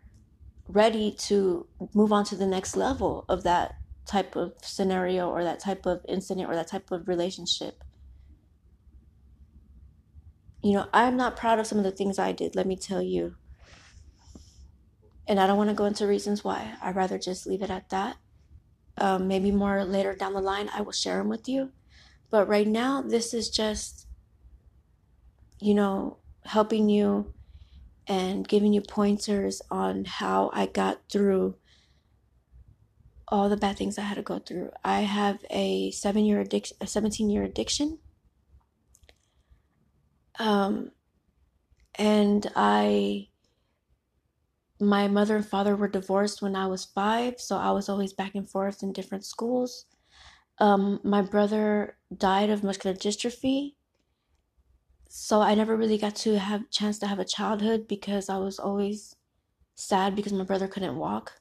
ready 0.67 1.11
to 1.11 1.65
move 1.95 2.13
on 2.13 2.23
to 2.25 2.35
the 2.35 2.45
next 2.45 2.77
level 2.77 3.25
of 3.29 3.41
that 3.41 3.77
type 4.05 4.35
of 4.35 4.53
scenario 4.61 5.27
or 5.27 5.43
that 5.43 5.59
type 5.59 5.87
of 5.87 6.05
incident 6.07 6.47
or 6.47 6.53
that 6.53 6.67
type 6.67 6.91
of 6.91 7.07
relationship. 7.07 7.83
You 10.61 10.73
know, 10.73 10.85
I'm 10.93 11.17
not 11.17 11.35
proud 11.35 11.57
of 11.57 11.65
some 11.65 11.79
of 11.79 11.83
the 11.83 11.91
things 11.91 12.19
I 12.19 12.31
did, 12.31 12.55
let 12.55 12.67
me 12.67 12.75
tell 12.75 13.01
you. 13.01 13.33
And 15.27 15.39
I 15.39 15.47
don't 15.47 15.57
want 15.57 15.71
to 15.71 15.75
go 15.75 15.85
into 15.85 16.05
reasons 16.05 16.43
why. 16.43 16.75
I'd 16.79 16.95
rather 16.95 17.17
just 17.17 17.47
leave 17.47 17.63
it 17.63 17.71
at 17.71 17.89
that. 17.89 18.17
Um, 18.99 19.27
maybe 19.27 19.51
more 19.51 19.83
later 19.85 20.13
down 20.15 20.33
the 20.33 20.41
line, 20.41 20.69
I 20.73 20.81
will 20.81 20.91
share 20.91 21.17
them 21.17 21.29
with 21.29 21.47
you. 21.47 21.71
But 22.29 22.47
right 22.47 22.67
now, 22.67 23.01
this 23.01 23.33
is 23.33 23.49
just, 23.49 24.07
you 25.59 25.73
know, 25.73 26.17
helping 26.45 26.89
you 26.89 27.33
and 28.07 28.47
giving 28.47 28.73
you 28.73 28.81
pointers 28.81 29.61
on 29.69 30.05
how 30.05 30.49
I 30.53 30.65
got 30.65 31.01
through 31.11 31.55
all 33.27 33.49
the 33.49 33.57
bad 33.57 33.77
things 33.77 33.97
I 33.97 34.03
had 34.03 34.15
to 34.15 34.21
go 34.21 34.39
through. 34.39 34.71
I 34.83 35.01
have 35.01 35.43
a 35.49 35.91
seven 35.91 36.25
year 36.25 36.39
addiction, 36.39 36.77
a 36.79 36.87
17 36.87 37.29
year 37.29 37.43
addiction. 37.43 37.99
Um, 40.39 40.91
and 41.95 42.49
I 42.55 43.26
my 44.79 45.07
mother 45.07 45.35
and 45.35 45.45
father 45.45 45.75
were 45.75 45.87
divorced 45.87 46.41
when 46.41 46.55
I 46.55 46.67
was 46.67 46.85
five, 46.85 47.39
so 47.39 47.57
I 47.57 47.71
was 47.71 47.89
always 47.89 48.13
back 48.13 48.35
and 48.35 48.49
forth 48.49 48.83
in 48.83 48.93
different 48.93 49.25
schools. 49.25 49.85
Um, 50.59 50.99
my 51.03 51.21
brother 51.21 51.97
died 52.15 52.49
of 52.49 52.63
muscular 52.63 52.95
dystrophy, 52.95 53.75
so 55.09 55.41
I 55.41 55.55
never 55.55 55.75
really 55.75 55.97
got 55.97 56.15
to 56.17 56.37
have 56.37 56.61
a 56.61 56.69
chance 56.69 56.99
to 56.99 57.07
have 57.07 57.19
a 57.19 57.25
childhood 57.25 57.87
because 57.87 58.29
I 58.29 58.37
was 58.37 58.59
always 58.59 59.15
sad 59.75 60.15
because 60.15 60.33
my 60.33 60.43
brother 60.43 60.67
couldn't 60.67 60.97
walk. 60.97 61.39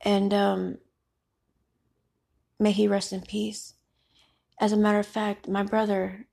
And 0.00 0.32
um, 0.32 0.78
may 2.58 2.72
he 2.72 2.88
rest 2.88 3.12
in 3.12 3.22
peace. 3.22 3.74
As 4.60 4.72
a 4.72 4.76
matter 4.76 4.98
of 4.98 5.06
fact, 5.06 5.48
my 5.48 5.62
brother, 5.62 6.28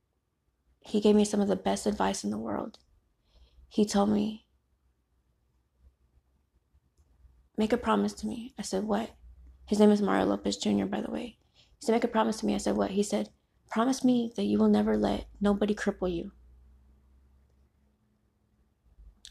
he 0.81 1.01
gave 1.01 1.15
me 1.15 1.25
some 1.25 1.41
of 1.41 1.47
the 1.47 1.55
best 1.55 1.85
advice 1.85 2.23
in 2.23 2.31
the 2.31 2.37
world 2.37 2.79
he 3.73 3.85
told 3.85 4.07
me, 4.07 4.45
Make 7.57 7.73
a 7.73 7.77
promise 7.77 8.13
to 8.13 8.27
me. 8.27 8.53
I 8.55 8.61
said, 8.61 8.83
What? 8.83 9.15
His 9.65 9.79
name 9.79 9.89
is 9.89 9.99
Mario 9.99 10.25
Lopez 10.25 10.57
Jr., 10.57 10.85
by 10.85 11.01
the 11.01 11.09
way. 11.09 11.39
He 11.55 11.79
said, 11.79 11.93
Make 11.93 12.03
a 12.03 12.07
promise 12.07 12.37
to 12.37 12.45
me. 12.45 12.53
I 12.53 12.59
said, 12.59 12.75
What? 12.75 12.91
He 12.91 13.01
said, 13.01 13.29
Promise 13.71 14.03
me 14.03 14.31
that 14.35 14.43
you 14.43 14.59
will 14.59 14.69
never 14.69 14.95
let 14.95 15.25
nobody 15.41 15.73
cripple 15.73 16.15
you. 16.15 16.33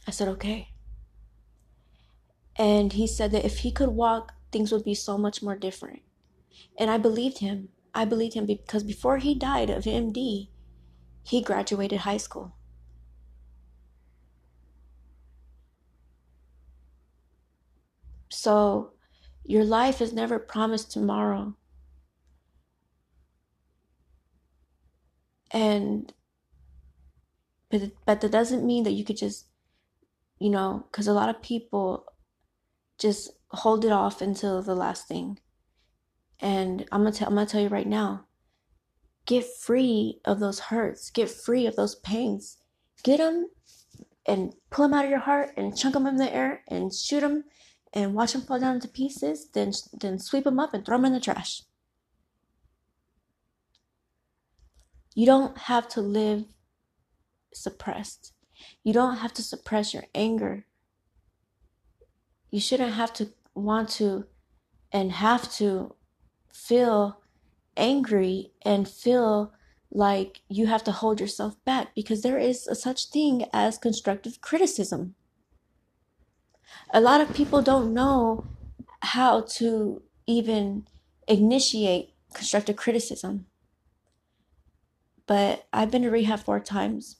I 0.08 0.10
said, 0.10 0.26
Okay. 0.26 0.70
And 2.56 2.94
he 2.94 3.06
said 3.06 3.30
that 3.30 3.44
if 3.44 3.58
he 3.58 3.70
could 3.70 3.90
walk, 3.90 4.32
things 4.50 4.72
would 4.72 4.84
be 4.84 4.96
so 4.96 5.16
much 5.16 5.40
more 5.40 5.56
different. 5.56 6.00
And 6.76 6.90
I 6.90 6.98
believed 6.98 7.38
him. 7.38 7.68
I 7.94 8.06
believed 8.06 8.34
him 8.34 8.46
because 8.46 8.82
before 8.82 9.18
he 9.18 9.36
died 9.36 9.70
of 9.70 9.84
MD, 9.84 10.48
he 11.22 11.42
graduated 11.42 12.00
high 12.00 12.16
school. 12.16 12.56
So 18.42 18.90
your 19.44 19.64
life 19.64 20.00
is 20.00 20.12
never 20.12 20.40
promised 20.40 20.90
tomorrow. 20.90 21.54
And 25.52 26.12
but 27.70 27.92
but 28.04 28.20
that 28.20 28.32
doesn't 28.32 28.66
mean 28.66 28.82
that 28.82 28.94
you 28.98 29.04
could 29.04 29.16
just 29.16 29.46
you 30.40 30.50
know, 30.50 30.86
cuz 30.90 31.06
a 31.06 31.12
lot 31.12 31.28
of 31.28 31.40
people 31.40 32.04
just 32.98 33.30
hold 33.50 33.84
it 33.84 33.92
off 33.92 34.20
until 34.20 34.60
the 34.60 34.74
last 34.74 35.06
thing. 35.06 35.38
And 36.40 36.84
I'm 36.90 37.02
going 37.02 37.12
to 37.12 37.18
tell 37.20 37.28
I'm 37.28 37.36
going 37.36 37.46
to 37.46 37.52
tell 37.52 37.62
you 37.62 37.68
right 37.68 37.86
now. 37.86 38.26
Get 39.24 39.46
free 39.46 40.20
of 40.24 40.40
those 40.40 40.58
hurts. 40.70 41.10
Get 41.10 41.30
free 41.30 41.64
of 41.66 41.76
those 41.76 41.94
pains. 41.94 42.58
Get 43.04 43.18
them 43.18 43.50
and 44.26 44.52
pull 44.70 44.88
them 44.88 44.94
out 44.94 45.04
of 45.04 45.12
your 45.12 45.26
heart 45.30 45.50
and 45.56 45.78
chunk 45.78 45.94
them 45.94 46.08
in 46.08 46.16
the 46.16 46.34
air 46.34 46.64
and 46.66 46.92
shoot 46.92 47.20
them 47.20 47.44
and 47.92 48.14
watch 48.14 48.32
them 48.32 48.42
fall 48.42 48.58
down 48.58 48.76
into 48.76 48.88
pieces, 48.88 49.48
then 49.52 49.72
then 49.92 50.18
sweep 50.18 50.44
them 50.44 50.58
up 50.58 50.74
and 50.74 50.84
throw 50.84 50.96
them 50.96 51.06
in 51.06 51.12
the 51.12 51.20
trash. 51.20 51.62
You 55.14 55.26
don't 55.26 55.56
have 55.58 55.88
to 55.88 56.00
live 56.00 56.44
suppressed. 57.52 58.32
You 58.82 58.92
don't 58.92 59.18
have 59.18 59.32
to 59.34 59.42
suppress 59.42 59.92
your 59.92 60.04
anger. 60.14 60.64
You 62.50 62.60
shouldn't 62.60 62.94
have 62.94 63.12
to 63.14 63.30
want 63.54 63.90
to 63.90 64.26
and 64.90 65.12
have 65.12 65.52
to 65.54 65.94
feel 66.52 67.20
angry 67.76 68.52
and 68.62 68.88
feel 68.88 69.52
like 69.90 70.40
you 70.48 70.66
have 70.66 70.84
to 70.84 70.92
hold 70.92 71.20
yourself 71.20 71.62
back 71.64 71.94
because 71.94 72.22
there 72.22 72.38
is 72.38 72.66
a 72.66 72.74
such 72.74 73.06
thing 73.06 73.46
as 73.52 73.76
constructive 73.78 74.40
criticism 74.40 75.14
a 76.92 77.00
lot 77.00 77.20
of 77.20 77.34
people 77.34 77.62
don't 77.62 77.92
know 77.94 78.46
how 79.00 79.40
to 79.42 80.02
even 80.26 80.86
initiate 81.28 82.14
constructive 82.34 82.76
criticism. 82.76 83.46
but 85.26 85.66
I've 85.72 85.90
been 85.90 86.02
to 86.02 86.10
rehab 86.10 86.40
four 86.40 86.60
times 86.60 87.16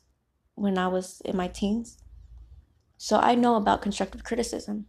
when 0.55 0.77
I 0.77 0.89
was 0.89 1.23
in 1.25 1.37
my 1.37 1.49
teens. 1.49 1.99
So 2.99 3.19
I 3.19 3.35
know 3.35 3.57
about 3.57 3.83
constructive 3.83 4.23
criticism. 4.25 4.87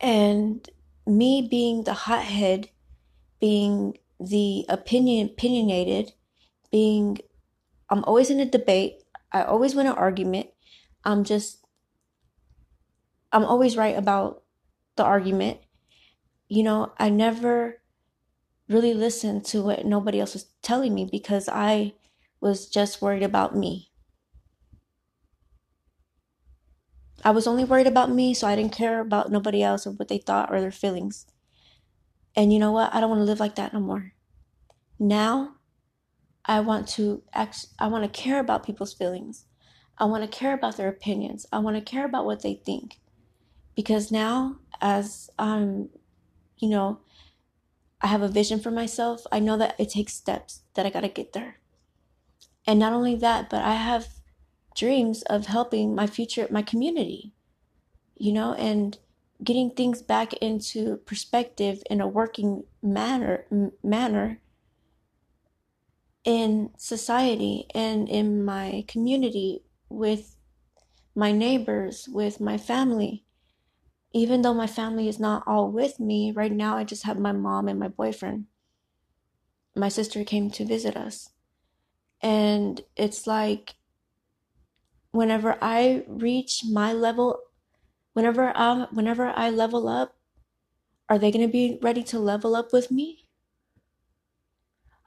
And 0.00 0.68
me 1.06 1.46
being 1.50 1.84
the 1.84 1.94
hothead, 1.94 2.70
being 3.40 3.98
the 4.20 4.64
opinion 4.68 5.28
opinionated, 5.28 6.12
being 6.70 7.18
I'm 7.90 8.04
always 8.04 8.30
in 8.30 8.40
a 8.40 8.46
debate, 8.46 9.02
I 9.32 9.42
always 9.42 9.74
win 9.74 9.86
an 9.86 9.94
argument. 9.94 10.48
I'm 11.04 11.24
just 11.24 11.65
I'm 13.36 13.44
always 13.44 13.76
right 13.76 13.94
about 13.94 14.42
the 14.96 15.04
argument. 15.04 15.58
You 16.48 16.62
know, 16.62 16.94
I 16.98 17.10
never 17.10 17.82
really 18.66 18.94
listened 18.94 19.44
to 19.46 19.62
what 19.62 19.84
nobody 19.84 20.20
else 20.20 20.32
was 20.32 20.46
telling 20.62 20.94
me 20.94 21.06
because 21.12 21.46
I 21.46 21.92
was 22.40 22.66
just 22.66 23.02
worried 23.02 23.22
about 23.22 23.54
me. 23.54 23.90
I 27.26 27.30
was 27.30 27.46
only 27.46 27.64
worried 27.64 27.86
about 27.86 28.10
me, 28.10 28.32
so 28.32 28.46
I 28.46 28.56
didn't 28.56 28.72
care 28.72 29.00
about 29.00 29.30
nobody 29.30 29.62
else 29.62 29.86
or 29.86 29.90
what 29.90 30.08
they 30.08 30.16
thought 30.16 30.50
or 30.50 30.62
their 30.62 30.70
feelings. 30.70 31.26
And 32.34 32.54
you 32.54 32.58
know 32.58 32.72
what? 32.72 32.94
I 32.94 33.00
don't 33.00 33.10
want 33.10 33.20
to 33.20 33.24
live 33.24 33.40
like 33.40 33.56
that 33.56 33.74
no 33.74 33.80
more. 33.80 34.14
Now, 34.98 35.56
I 36.46 36.60
want 36.60 36.88
to 36.96 37.22
act, 37.34 37.66
I 37.78 37.88
want 37.88 38.10
to 38.10 38.22
care 38.22 38.40
about 38.40 38.64
people's 38.64 38.94
feelings. 38.94 39.44
I 39.98 40.06
want 40.06 40.22
to 40.24 40.38
care 40.38 40.54
about 40.54 40.78
their 40.78 40.88
opinions. 40.88 41.44
I 41.52 41.58
want 41.58 41.76
to 41.76 41.82
care 41.82 42.06
about 42.06 42.24
what 42.24 42.40
they 42.40 42.54
think. 42.54 42.96
Because 43.76 44.10
now, 44.10 44.56
as 44.80 45.30
I'm, 45.38 45.90
you 46.58 46.68
know, 46.68 47.00
I 48.00 48.08
have 48.08 48.22
a 48.22 48.28
vision 48.28 48.58
for 48.58 48.70
myself, 48.70 49.22
I 49.30 49.38
know 49.38 49.56
that 49.58 49.76
it 49.78 49.90
takes 49.90 50.14
steps 50.14 50.62
that 50.74 50.86
I 50.86 50.90
got 50.90 51.02
to 51.02 51.08
get 51.08 51.32
there. 51.32 51.60
And 52.66 52.78
not 52.78 52.92
only 52.92 53.14
that, 53.16 53.48
but 53.48 53.62
I 53.62 53.74
have 53.74 54.08
dreams 54.74 55.22
of 55.22 55.46
helping 55.46 55.94
my 55.94 56.06
future, 56.06 56.48
my 56.50 56.62
community, 56.62 57.32
you 58.16 58.32
know, 58.32 58.54
and 58.54 58.98
getting 59.44 59.70
things 59.70 60.02
back 60.02 60.32
into 60.34 60.96
perspective 60.98 61.82
in 61.90 62.00
a 62.00 62.08
working 62.08 62.64
manner, 62.82 63.44
manner 63.82 64.40
in 66.24 66.70
society 66.76 67.66
and 67.74 68.08
in 68.08 68.44
my 68.44 68.84
community 68.88 69.62
with 69.88 70.36
my 71.14 71.32
neighbors, 71.32 72.08
with 72.10 72.40
my 72.40 72.58
family. 72.58 73.25
Even 74.16 74.40
though 74.40 74.54
my 74.54 74.66
family 74.66 75.08
is 75.08 75.20
not 75.20 75.42
all 75.46 75.70
with 75.70 76.00
me, 76.00 76.32
right 76.32 76.50
now 76.50 76.74
I 76.74 76.84
just 76.84 77.02
have 77.02 77.18
my 77.18 77.32
mom 77.32 77.68
and 77.68 77.78
my 77.78 77.88
boyfriend. 77.88 78.46
My 79.74 79.90
sister 79.90 80.24
came 80.24 80.50
to 80.52 80.64
visit 80.64 80.96
us. 80.96 81.28
And 82.22 82.80
it's 82.96 83.26
like 83.26 83.74
whenever 85.10 85.58
I 85.60 86.04
reach 86.08 86.62
my 86.66 86.94
level, 86.94 87.40
whenever 88.14 88.56
I 88.56 88.86
whenever 88.90 89.26
I 89.36 89.50
level 89.50 89.86
up, 89.86 90.16
are 91.10 91.18
they 91.18 91.30
going 91.30 91.46
to 91.46 91.52
be 91.52 91.78
ready 91.82 92.02
to 92.04 92.18
level 92.18 92.56
up 92.56 92.72
with 92.72 92.90
me? 92.90 93.26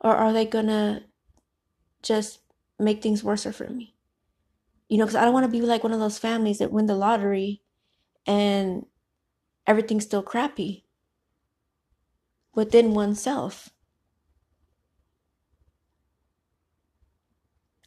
Or 0.01 0.15
are 0.15 0.31
they 0.31 0.45
going 0.45 0.67
to 0.67 1.05
just 2.03 2.41
make 2.77 3.01
things 3.01 3.23
worse 3.23 3.45
for 3.45 3.69
me? 3.71 3.95
You 4.87 4.99
know, 4.99 5.05
because 5.05 5.15
I 5.15 5.25
don't 5.25 5.33
want 5.33 5.47
to 5.47 5.51
be 5.51 5.61
like 5.61 5.83
one 5.83 5.93
of 5.93 5.99
those 5.99 6.19
families 6.19 6.59
that 6.59 6.71
win 6.71 6.85
the 6.85 6.93
lottery 6.93 7.63
and 8.27 8.85
everything's 9.69 10.03
still 10.03 10.23
crappy 10.23 10.84
within 12.55 12.93
oneself. 12.93 13.69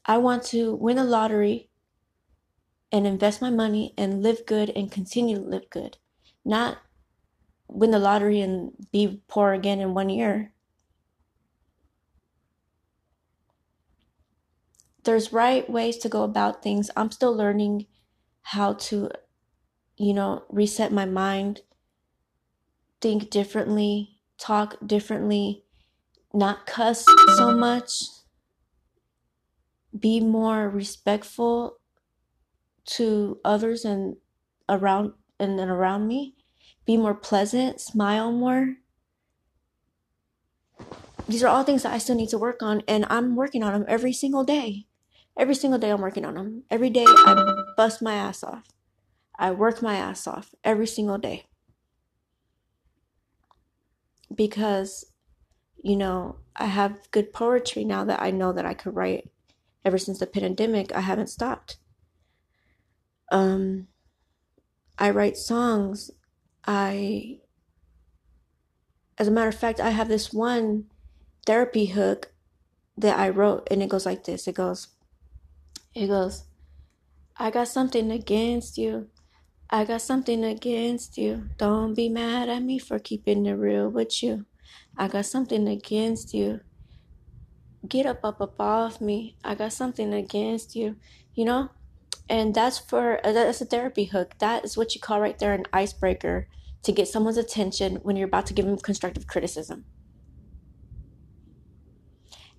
I 0.07 0.19
want 0.19 0.45
to 0.45 0.75
win 0.75 0.97
a 0.97 1.05
lottery 1.05 1.71
and 2.93 3.07
invest 3.07 3.43
my 3.43 3.51
money 3.51 3.95
and 3.99 4.23
live 4.23 4.47
good 4.47 4.71
and 4.71 4.93
continue 4.93 5.37
to 5.37 5.43
live 5.43 5.69
good, 5.71 5.99
not 6.45 6.79
win 7.69 7.91
the 7.93 7.99
lottery 7.99 8.41
and 8.41 8.73
be 8.93 9.23
poor 9.29 9.53
again 9.53 9.81
in 9.81 9.95
one 9.95 10.11
year. 10.11 10.53
There's 15.05 15.33
right 15.33 15.69
ways 15.69 15.97
to 15.99 16.09
go 16.09 16.23
about 16.23 16.63
things. 16.63 16.91
I'm 16.97 17.11
still 17.11 17.35
learning 17.35 17.87
how 18.43 18.75
to, 18.75 19.11
you 19.97 20.15
know, 20.15 20.45
reset 20.51 20.93
my 20.93 21.07
mind, 21.07 21.63
think 23.03 23.29
differently, 23.29 24.21
talk 24.39 24.77
differently, 24.87 25.65
not 26.33 26.67
cuss 26.67 27.05
so 27.37 27.53
much, 27.53 28.05
be 29.99 30.21
more 30.21 30.71
respectful 30.71 31.79
to 32.85 33.39
others 33.45 33.85
and 33.85 34.17
around 34.69 35.13
and 35.39 35.59
around 35.59 36.07
me, 36.07 36.35
be 36.87 36.97
more 36.97 37.15
pleasant, 37.15 37.81
smile 37.81 38.33
more. 38.33 38.77
These 41.29 41.43
are 41.43 41.49
all 41.49 41.65
things 41.65 41.83
that 41.83 41.93
I 41.93 41.99
still 41.99 42.17
need 42.17 42.29
to 42.31 42.39
work 42.39 42.63
on, 42.63 42.83
and 42.89 43.07
I'm 43.11 43.37
working 43.37 43.63
on 43.63 43.73
them 43.73 43.85
every 43.89 44.13
single 44.13 44.45
day. 44.45 44.87
Every 45.37 45.55
single 45.55 45.79
day, 45.79 45.91
I'm 45.91 46.01
working 46.01 46.25
on 46.25 46.35
them. 46.35 46.65
Every 46.71 46.91
day, 46.91 47.05
I 47.07 47.65
bust 47.77 48.03
my 48.03 48.15
ass 48.15 48.45
off. 48.45 48.69
I 49.39 49.51
work 49.51 49.83
my 49.83 49.97
ass 49.97 50.27
off 50.27 50.55
every 50.63 50.87
single 50.87 51.19
day. 51.19 51.47
Because, 54.35 55.07
you 55.83 55.97
know, 55.97 56.37
I 56.57 56.67
have 56.67 57.11
good 57.11 57.33
poetry 57.33 57.85
now 57.85 58.05
that 58.05 58.23
I 58.23 58.31
know 58.31 58.53
that 58.53 58.67
I 58.67 58.75
could 58.75 58.95
write. 58.95 59.31
Ever 59.85 59.99
since 59.99 60.21
the 60.21 60.27
pandemic, 60.27 60.95
I 60.95 61.01
haven't 61.01 61.29
stopped. 61.29 61.79
Um, 63.33 63.89
I 64.99 65.11
write 65.11 65.37
songs. 65.37 66.11
I, 66.65 67.41
as 69.19 69.27
a 69.27 69.33
matter 69.33 69.49
of 69.49 69.59
fact, 69.59 69.81
I 69.81 69.91
have 69.91 70.09
this 70.09 70.33
one 70.33 70.85
therapy 71.47 71.87
hook 71.87 72.33
that 72.97 73.19
I 73.19 73.29
wrote, 73.31 73.67
and 73.71 73.83
it 73.83 73.89
goes 73.89 74.07
like 74.07 74.25
this. 74.25 74.47
It 74.47 74.55
goes, 74.55 74.89
it 75.95 76.07
goes, 76.07 76.45
I 77.37 77.51
got 77.51 77.69
something 77.69 78.11
against 78.13 78.79
you. 78.79 79.09
I 79.73 79.85
got 79.85 80.03
something 80.03 80.45
against 80.45 81.19
you. 81.19 81.49
Don't 81.57 81.95
be 81.95 82.09
mad 82.09 82.49
at 82.49 82.63
me 82.63 82.79
for 82.79 82.99
keeping 83.01 83.47
it 83.47 83.55
real 83.55 83.89
with 83.89 84.23
you. 84.23 84.47
I 84.97 85.09
got 85.09 85.27
something 85.27 85.67
against 85.67 86.35
you. 86.35 86.61
Get 87.89 88.07
up, 88.07 88.21
up, 88.23 88.41
up 88.41 88.61
off 88.61 89.01
me. 89.01 89.37
I 89.43 89.57
got 89.57 89.73
something 89.73 90.13
against 90.13 90.77
you. 90.77 90.97
You 91.35 91.47
know? 91.47 91.71
and 92.29 92.55
that's 92.55 92.79
for 92.79 93.25
uh, 93.27 93.33
that's 93.33 93.61
a 93.61 93.65
therapy 93.65 94.05
hook 94.05 94.35
that 94.39 94.65
is 94.65 94.77
what 94.77 94.95
you 94.95 95.01
call 95.01 95.21
right 95.21 95.39
there 95.39 95.53
an 95.53 95.67
icebreaker 95.73 96.49
to 96.83 96.93
get 96.93 97.09
someone's 97.09 97.37
attention 97.37 97.97
when 97.97 98.17
you're 98.17 98.27
about 98.27 98.47
to 98.47 98.55
give 98.55 98.65
them 98.65 98.79
constructive 98.79 99.27
criticism 99.27 99.85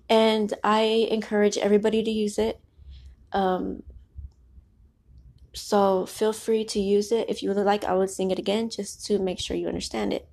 and 0.08 0.54
i 0.62 1.08
encourage 1.10 1.58
everybody 1.58 2.02
to 2.02 2.10
use 2.10 2.38
it 2.38 2.60
um, 3.32 3.82
so 5.54 6.04
feel 6.06 6.32
free 6.32 6.64
to 6.64 6.80
use 6.80 7.12
it 7.12 7.28
if 7.30 7.42
you 7.42 7.48
would 7.48 7.64
like 7.64 7.84
i 7.84 7.94
would 7.94 8.10
sing 8.10 8.30
it 8.30 8.38
again 8.38 8.68
just 8.68 9.04
to 9.06 9.18
make 9.18 9.38
sure 9.38 9.56
you 9.56 9.68
understand 9.68 10.12
it 10.12 10.28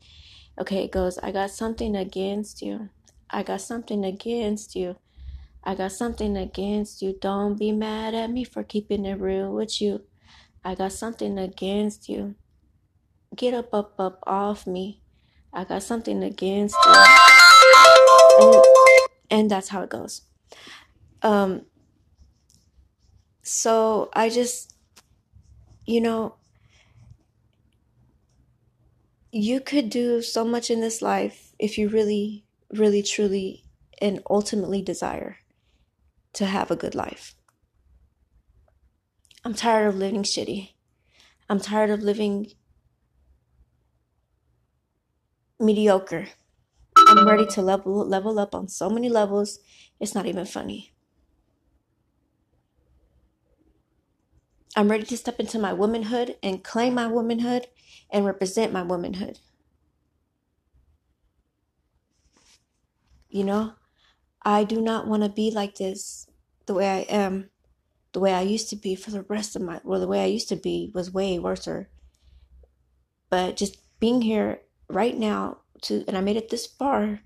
okay 0.60 0.84
it 0.84 0.92
goes 0.92 1.18
i 1.20 1.32
got 1.32 1.52
something 1.52 1.96
against 1.96 2.62
you 2.62 2.90
i 3.30 3.44
got 3.44 3.62
something 3.62 4.04
against 4.04 4.76
you 4.76 4.96
I 5.64 5.76
got 5.76 5.92
something 5.92 6.38
against 6.38 7.02
you. 7.02 7.16
Don't 7.20 7.58
be 7.58 7.72
mad 7.72 8.16
at 8.16 8.32
me 8.32 8.44
for 8.44 8.64
keeping 8.64 9.06
it 9.06 9.20
real 9.20 9.54
with 9.54 9.80
you. 9.80 10.04
I 10.64 10.76
got 10.76 10.92
something 10.92 11.38
against 11.38 12.10
you. 12.10 12.36
Get 13.36 13.54
up, 13.54 13.74
up, 13.74 13.94
up 14.00 14.20
off 14.26 14.66
me. 14.66 15.02
I 15.54 15.64
got 15.64 15.84
something 15.84 16.24
against 16.24 16.76
you. 16.84 16.94
And, 18.40 18.64
and 19.30 19.52
that's 19.52 19.70
how 19.70 19.82
it 19.84 19.90
goes. 19.90 20.22
Um, 21.22 21.66
so 23.44 24.10
I 24.14 24.30
just, 24.30 24.71
you 25.92 26.02
know, 26.02 26.36
you 29.32 29.60
could 29.60 29.90
do 29.90 30.22
so 30.22 30.44
much 30.46 30.70
in 30.70 30.82
this 30.82 31.02
life 31.02 31.54
if 31.60 31.78
you 31.78 31.88
really, 31.90 32.46
really, 32.72 33.02
truly, 33.04 33.64
and 34.02 34.22
ultimately 34.30 34.82
desire 34.82 35.38
to 36.34 36.46
have 36.46 36.72
a 36.72 36.76
good 36.76 36.96
life. 36.96 37.36
I'm 39.46 39.54
tired 39.54 39.88
of 39.88 39.96
living 39.98 40.24
shitty. 40.24 40.72
I'm 41.50 41.60
tired 41.60 41.90
of 41.92 42.02
living 42.02 42.54
mediocre. 45.60 46.28
I'm 46.98 47.28
ready 47.28 47.46
to 47.48 47.62
level 47.62 48.06
level 48.08 48.40
up 48.40 48.56
on 48.56 48.68
so 48.70 48.90
many 48.90 49.10
levels. 49.10 49.60
It's 50.00 50.16
not 50.16 50.26
even 50.28 50.46
funny. 50.46 50.91
I'm 54.76 54.90
ready 54.90 55.04
to 55.06 55.18
step 55.18 55.40
into 55.40 55.60
my 55.60 55.74
womanhood 55.74 56.38
and 56.42 56.64
claim 56.64 56.94
my 56.94 57.08
womanhood 57.08 57.68
and 58.10 58.26
represent 58.26 58.72
my 58.72 58.84
womanhood. 58.84 59.40
You 63.30 63.44
know, 63.44 63.74
I 64.44 64.64
do 64.64 64.82
not 64.82 65.08
want 65.08 65.24
to 65.24 65.30
be 65.30 65.52
like 65.52 65.76
this 65.76 66.28
the 66.66 66.74
way 66.74 66.90
I 66.90 67.00
am, 67.14 67.50
the 68.14 68.20
way 68.20 68.34
I 68.34 68.42
used 68.42 68.70
to 68.70 68.76
be 68.76 68.96
for 68.96 69.12
the 69.12 69.24
rest 69.24 69.56
of 69.56 69.62
my, 69.62 69.82
well, 69.84 70.00
the 70.00 70.08
way 70.08 70.24
I 70.24 70.28
used 70.28 70.50
to 70.50 70.56
be 70.56 70.92
was 70.94 71.14
way 71.14 71.38
worse. 71.40 71.68
But 73.30 73.58
just 73.58 73.78
being 74.00 74.22
here 74.22 74.62
right 74.90 75.18
now 75.18 75.60
to, 75.84 76.04
and 76.08 76.18
I 76.18 76.22
made 76.22 76.38
it 76.38 76.50
this 76.50 76.66
far, 76.66 77.22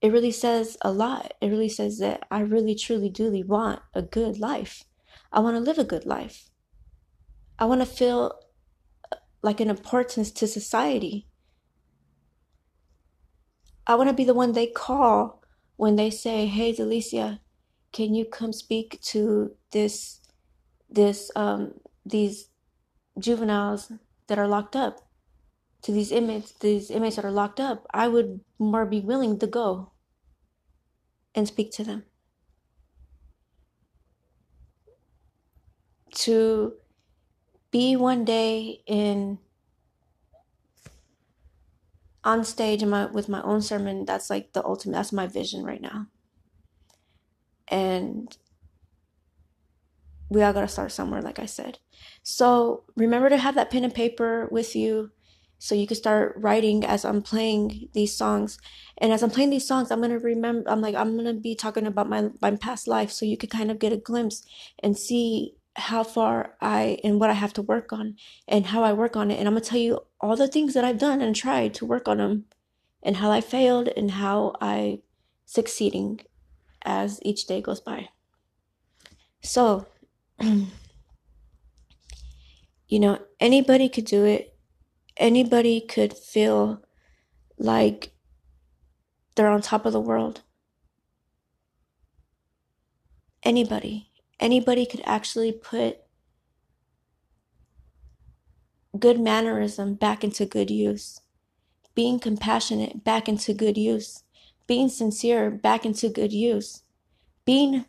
it 0.00 0.12
really 0.12 0.32
says 0.32 0.76
a 0.82 0.92
lot. 0.92 1.34
It 1.40 1.48
really 1.48 1.68
says 1.68 1.98
that 1.98 2.26
I 2.30 2.40
really, 2.40 2.74
truly, 2.74 3.08
duly 3.08 3.42
want 3.42 3.80
a 3.94 4.02
good 4.02 4.38
life. 4.38 4.84
I 5.36 5.40
want 5.40 5.54
to 5.54 5.60
live 5.60 5.76
a 5.76 5.84
good 5.84 6.06
life. 6.06 6.48
I 7.58 7.66
want 7.66 7.82
to 7.82 7.86
feel 7.86 8.40
like 9.42 9.60
an 9.60 9.68
importance 9.68 10.30
to 10.30 10.46
society. 10.46 11.28
I 13.86 13.96
want 13.96 14.08
to 14.08 14.14
be 14.14 14.24
the 14.24 14.32
one 14.32 14.52
they 14.52 14.66
call 14.66 15.42
when 15.76 15.96
they 15.96 16.08
say, 16.08 16.46
"Hey, 16.46 16.72
Delicia, 16.72 17.40
can 17.92 18.14
you 18.14 18.24
come 18.24 18.54
speak 18.54 18.98
to 19.12 19.54
this, 19.72 20.22
this, 20.88 21.30
um, 21.36 21.80
these 22.06 22.48
juveniles 23.18 23.92
that 24.28 24.38
are 24.38 24.48
locked 24.48 24.74
up, 24.74 25.06
to 25.82 25.92
these 25.92 26.10
inmates, 26.10 26.52
these 26.52 26.90
inmates 26.90 27.16
that 27.16 27.26
are 27.26 27.30
locked 27.30 27.60
up?" 27.60 27.86
I 27.92 28.08
would 28.08 28.40
more 28.58 28.86
be 28.86 29.00
willing 29.00 29.38
to 29.40 29.46
go 29.46 29.92
and 31.34 31.46
speak 31.46 31.72
to 31.72 31.84
them. 31.84 32.04
To 36.24 36.74
be 37.70 37.94
one 37.94 38.24
day 38.24 38.80
in 38.86 39.38
on 42.24 42.44
stage 42.44 42.82
in 42.82 42.90
my 42.90 43.06
with 43.06 43.28
my 43.28 43.40
own 43.42 43.62
sermon 43.62 44.04
that's 44.04 44.28
like 44.28 44.52
the 44.52 44.64
ultimate 44.64 44.94
that's 44.94 45.12
my 45.12 45.26
vision 45.26 45.64
right 45.64 45.80
now. 45.80 46.06
And 47.68 48.36
we 50.28 50.42
all 50.42 50.52
got 50.52 50.62
to 50.62 50.68
start 50.68 50.90
somewhere 50.90 51.22
like 51.22 51.38
i 51.38 51.46
said. 51.46 51.78
So 52.22 52.84
remember 52.96 53.28
to 53.28 53.36
have 53.36 53.54
that 53.54 53.70
pen 53.70 53.84
and 53.84 53.94
paper 53.94 54.48
with 54.50 54.74
you 54.74 55.12
so 55.58 55.74
you 55.74 55.86
can 55.86 55.96
start 55.96 56.34
writing 56.36 56.84
as 56.84 57.04
i'm 57.04 57.22
playing 57.22 57.88
these 57.92 58.16
songs. 58.16 58.58
And 58.98 59.12
as 59.12 59.22
i'm 59.22 59.30
playing 59.30 59.50
these 59.50 59.68
songs 59.68 59.90
i'm 59.90 60.02
to 60.02 60.18
remember 60.18 60.68
i'm 60.68 60.80
like 60.80 60.96
i'm 60.96 61.16
to 61.24 61.34
be 61.34 61.54
talking 61.54 61.86
about 61.86 62.08
my 62.08 62.30
my 62.42 62.56
past 62.56 62.88
life 62.88 63.12
so 63.12 63.24
you 63.24 63.36
could 63.36 63.50
kind 63.50 63.70
of 63.70 63.78
get 63.78 63.92
a 63.92 63.96
glimpse 63.96 64.44
and 64.80 64.98
see 64.98 65.54
how 65.76 66.02
far 66.02 66.54
I 66.60 66.98
and 67.04 67.20
what 67.20 67.30
I 67.30 67.34
have 67.34 67.52
to 67.54 67.62
work 67.62 67.92
on 67.92 68.16
and 68.48 68.66
how 68.66 68.82
I 68.82 68.92
work 68.92 69.16
on 69.16 69.30
it. 69.30 69.38
And 69.38 69.46
I'm 69.46 69.54
going 69.54 69.62
to 69.62 69.68
tell 69.68 69.78
you 69.78 70.00
all 70.20 70.36
the 70.36 70.48
things 70.48 70.74
that 70.74 70.84
I've 70.84 70.98
done 70.98 71.20
and 71.20 71.36
tried 71.36 71.74
to 71.74 71.84
work 71.84 72.08
on 72.08 72.18
them 72.18 72.44
and 73.02 73.16
how 73.18 73.30
I 73.30 73.40
failed 73.40 73.88
and 73.96 74.12
how 74.12 74.54
I 74.60 75.00
succeeding 75.44 76.20
as 76.84 77.20
each 77.22 77.46
day 77.46 77.60
goes 77.60 77.80
by. 77.80 78.08
So, 79.42 79.86
you 80.40 80.66
know, 82.90 83.18
anybody 83.38 83.88
could 83.88 84.06
do 84.06 84.24
it. 84.24 84.56
Anybody 85.16 85.80
could 85.80 86.16
feel 86.16 86.82
like 87.58 88.12
they're 89.34 89.48
on 89.48 89.62
top 89.62 89.86
of 89.86 89.92
the 89.92 90.00
world. 90.00 90.42
Anybody 93.42 94.10
anybody 94.40 94.86
could 94.86 95.02
actually 95.04 95.52
put 95.52 95.98
good 98.98 99.20
mannerism 99.20 99.94
back 99.94 100.24
into 100.24 100.46
good 100.46 100.70
use, 100.70 101.20
being 101.94 102.18
compassionate 102.18 103.04
back 103.04 103.28
into 103.28 103.52
good 103.52 103.76
use, 103.76 104.22
being 104.66 104.88
sincere 104.88 105.50
back 105.50 105.84
into 105.84 106.08
good 106.08 106.32
use, 106.32 106.82
being 107.44 107.84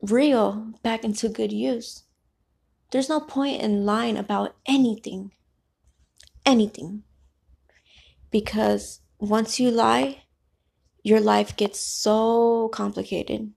real 0.00 0.72
back 0.82 1.04
into 1.04 1.28
good 1.28 1.52
use. 1.52 2.04
There's 2.90 3.08
no 3.08 3.20
point 3.20 3.62
in 3.62 3.84
lying 3.84 4.16
about 4.16 4.56
anything. 4.66 5.32
Anything. 6.46 7.02
Because 8.30 9.00
once 9.18 9.58
you 9.58 9.70
lie, 9.70 10.24
your 11.02 11.20
life 11.20 11.56
gets 11.56 11.80
so 11.80 12.68
complicated. 12.72 13.52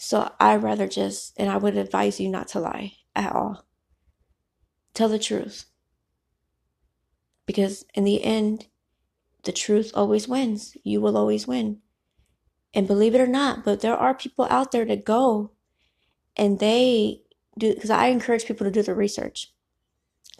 So 0.00 0.32
I'd 0.38 0.62
rather 0.62 0.86
just, 0.86 1.34
and 1.36 1.50
I 1.50 1.56
would 1.56 1.76
advise 1.76 2.20
you 2.20 2.28
not 2.28 2.46
to 2.48 2.60
lie 2.60 2.92
at 3.16 3.34
all. 3.34 3.66
Tell 4.94 5.08
the 5.08 5.18
truth. 5.18 5.64
Because 7.46 7.84
in 7.94 8.04
the 8.04 8.22
end, 8.22 8.68
the 9.42 9.50
truth 9.50 9.90
always 9.94 10.28
wins. 10.28 10.76
You 10.84 11.00
will 11.00 11.16
always 11.16 11.48
win. 11.48 11.80
And 12.72 12.86
believe 12.86 13.16
it 13.16 13.20
or 13.20 13.26
not, 13.26 13.64
but 13.64 13.80
there 13.80 13.96
are 13.96 14.14
people 14.14 14.46
out 14.48 14.70
there 14.70 14.84
that 14.84 15.04
go 15.04 15.50
and 16.36 16.60
they 16.60 17.22
do, 17.58 17.74
because 17.74 17.90
I 17.90 18.06
encourage 18.06 18.46
people 18.46 18.66
to 18.66 18.70
do 18.70 18.82
the 18.82 18.94
research. 18.94 19.52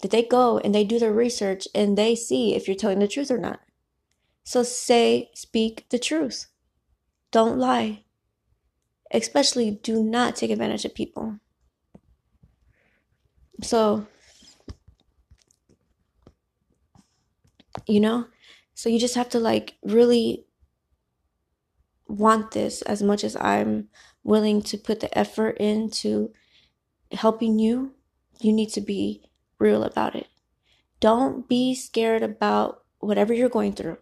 That 0.03 0.12
they 0.12 0.23
go 0.23 0.59
and 0.59 0.73
they 0.73 0.85
do 0.85 1.01
the 1.01 1.12
research 1.12 1.66
and 1.75 1.99
they 1.99 2.14
see 2.14 2.55
if 2.55 2.68
you're 2.68 2.77
telling 2.77 3.01
the 3.01 3.09
truth 3.09 3.33
or 3.33 3.38
not. 3.38 3.59
So 4.44 4.62
say, 4.62 5.31
speak 5.35 5.88
the 5.88 5.99
truth. 5.99 6.47
Don't 7.33 7.59
lie 7.59 8.05
especially 9.11 9.71
do 9.71 10.03
not 10.03 10.37
take 10.37 10.51
advantage 10.51 10.85
of 10.85 10.94
people. 10.94 11.38
So, 13.62 14.07
you 17.87 18.01
know, 18.01 18.27
so 18.75 18.88
you 18.88 18.99
just 18.99 19.16
have 19.16 19.29
to 19.31 19.40
like 19.40 19.75
really 19.83 20.44
want 22.07 22.53
this 22.53 22.83
as 22.83 23.03
much 23.03 23.25
as 23.25 23.37
I'm 23.37 23.88
willing 24.23 24.62
to 24.62 24.79
put 24.79 25.01
the 25.01 25.16
effort 25.18 25.57
into 25.59 26.33
helping 27.12 27.59
you. 27.59 27.94
You 28.40 28.53
need 28.53 28.71
to 28.71 28.81
be 28.81 29.23
real 29.59 29.83
about 29.83 30.14
it. 30.14 30.29
Don't 31.01 31.49
be 31.49 31.75
scared 31.75 32.23
about 32.23 32.83
whatever 32.99 33.33
you're 33.33 33.49
going 33.49 33.73
through. 33.73 33.99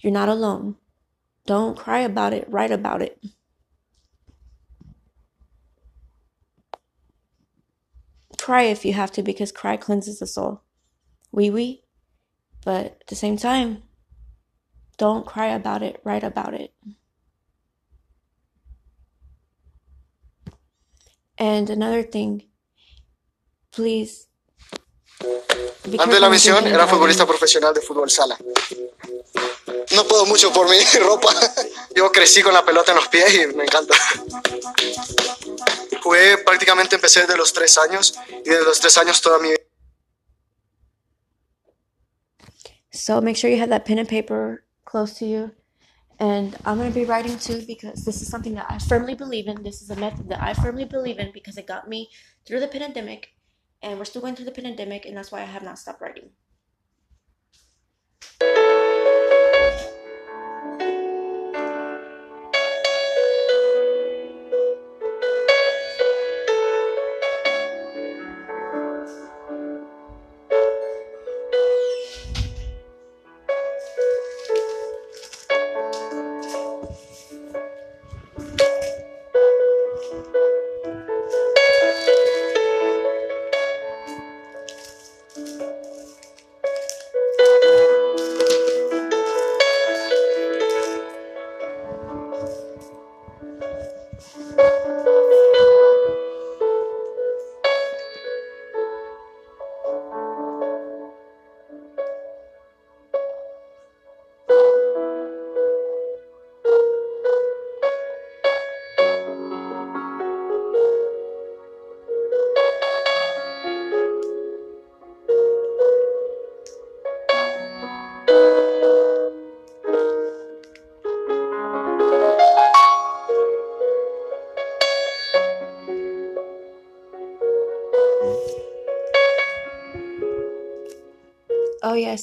You're 0.00 0.12
not 0.12 0.28
alone. 0.28 0.76
Don't 1.46 1.76
cry 1.76 2.00
about 2.00 2.32
it, 2.32 2.46
write 2.48 2.70
about 2.70 3.02
it. 3.02 3.22
Cry 8.46 8.70
if 8.70 8.84
you 8.84 8.92
have 8.92 9.10
to 9.10 9.24
because 9.24 9.50
cry 9.50 9.76
cleanses 9.76 10.20
the 10.20 10.26
soul. 10.28 10.62
Oui, 11.32 11.50
oui. 11.50 11.82
But 12.64 12.84
at 13.02 13.06
the 13.08 13.16
same 13.16 13.36
time, 13.36 13.82
don't 14.98 15.26
cry 15.26 15.48
about 15.48 15.82
it, 15.82 16.00
write 16.04 16.22
about 16.22 16.54
it. 16.54 16.72
And 21.36 21.68
another 21.70 22.04
thing, 22.04 22.44
please. 23.72 24.28
Antes 25.98 26.14
de 26.14 26.20
la 26.20 26.30
misión 26.30 26.64
era 26.68 26.86
futbolista 26.86 27.26
profesional 27.26 27.74
de 27.74 27.80
fútbol 27.80 28.08
sala. 28.08 28.38
No 29.94 30.04
puedo 30.04 30.26
mucho 30.26 30.52
por 30.52 30.68
mi 30.68 30.76
ropa. 31.00 31.28
Yo 31.94 32.10
crecí 32.12 32.42
con 32.42 32.52
la 32.52 32.64
pelota 32.64 32.92
en 32.92 32.96
los 32.96 33.08
pies 33.08 33.34
y 33.34 33.56
me 33.56 33.64
encanta. 33.64 33.94
Jugué 36.02 36.38
prácticamente, 36.38 36.96
empecé 36.96 37.20
desde 37.20 37.36
los 37.36 37.52
tres 37.52 37.78
años 37.78 38.14
y 38.44 38.48
desde 38.48 38.64
los 38.64 38.80
tres 38.80 38.96
años 38.98 39.20
toda 39.20 39.38
mi 39.38 39.48
vida. 39.50 39.60
So 42.92 43.20
make 43.20 43.36
sure 43.36 43.50
you 43.50 43.60
have 43.60 43.70
that 43.70 43.84
pen 43.84 43.98
and 43.98 44.08
paper 44.08 44.64
close 44.84 45.18
to 45.18 45.26
you. 45.26 45.52
And 46.18 46.56
I'm 46.64 46.78
going 46.78 46.90
to 46.90 46.94
be 46.94 47.04
writing 47.04 47.38
too 47.38 47.62
because 47.66 48.04
this 48.04 48.22
is 48.22 48.28
something 48.28 48.54
that 48.54 48.66
I 48.70 48.78
firmly 48.78 49.14
believe 49.14 49.48
in. 49.48 49.62
This 49.62 49.82
is 49.82 49.90
a 49.90 49.96
method 49.96 50.30
that 50.30 50.40
I 50.40 50.54
firmly 50.54 50.86
believe 50.86 51.18
in 51.18 51.30
because 51.32 51.58
it 51.58 51.66
got 51.66 51.88
me 51.88 52.08
through 52.46 52.60
the 52.60 52.68
pandemic. 52.68 53.34
And 53.82 53.98
we're 53.98 54.06
still 54.06 54.22
going 54.22 54.34
through 54.34 54.46
the 54.46 54.62
pandemic, 54.62 55.04
and 55.04 55.14
that's 55.14 55.30
why 55.30 55.42
I 55.42 55.44
have 55.44 55.62
not 55.62 55.78
stopped 55.78 56.00
writing. 56.00 56.30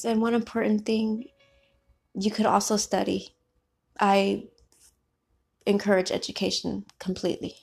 And 0.05 0.21
one 0.21 0.33
important 0.33 0.85
thing 0.85 1.25
you 2.13 2.31
could 2.31 2.45
also 2.45 2.77
study. 2.77 3.35
I 3.99 4.47
encourage 5.65 6.11
education 6.11 6.85
completely. 6.99 7.55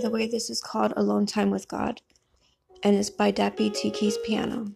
By 0.00 0.08
the 0.08 0.14
way, 0.14 0.26
this 0.26 0.48
is 0.48 0.62
called 0.62 0.94
Alone 0.96 1.26
Time 1.26 1.50
with 1.50 1.68
God, 1.68 2.00
and 2.82 2.96
it's 2.96 3.10
by 3.10 3.30
Dappy 3.30 3.70
T 3.74 3.90
Keys 3.90 4.16
Piano. 4.24 4.72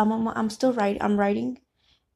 I'm 0.00 0.28
I'm, 0.28 0.50
still 0.50 0.72
writing. 0.72 1.02
I'm 1.02 1.18
writing, 1.18 1.60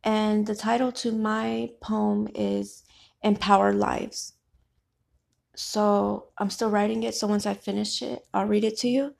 and 0.03 0.47
the 0.47 0.55
title 0.55 0.93
to 0.93 1.13
my 1.13 1.71
poem 1.81 2.29
is 2.35 2.85
"Empower 3.23 3.73
Lives." 3.73 4.33
So 5.57 6.29
I'm 6.39 6.51
still 6.51 6.71
writing 6.71 7.03
it. 7.05 7.15
So 7.15 7.27
once 7.27 7.47
I 7.47 7.55
finish 7.55 8.03
it, 8.03 8.27
I'll 8.33 8.47
read 8.47 8.65
it 8.65 8.77
to 8.79 8.89
you. 8.89 9.15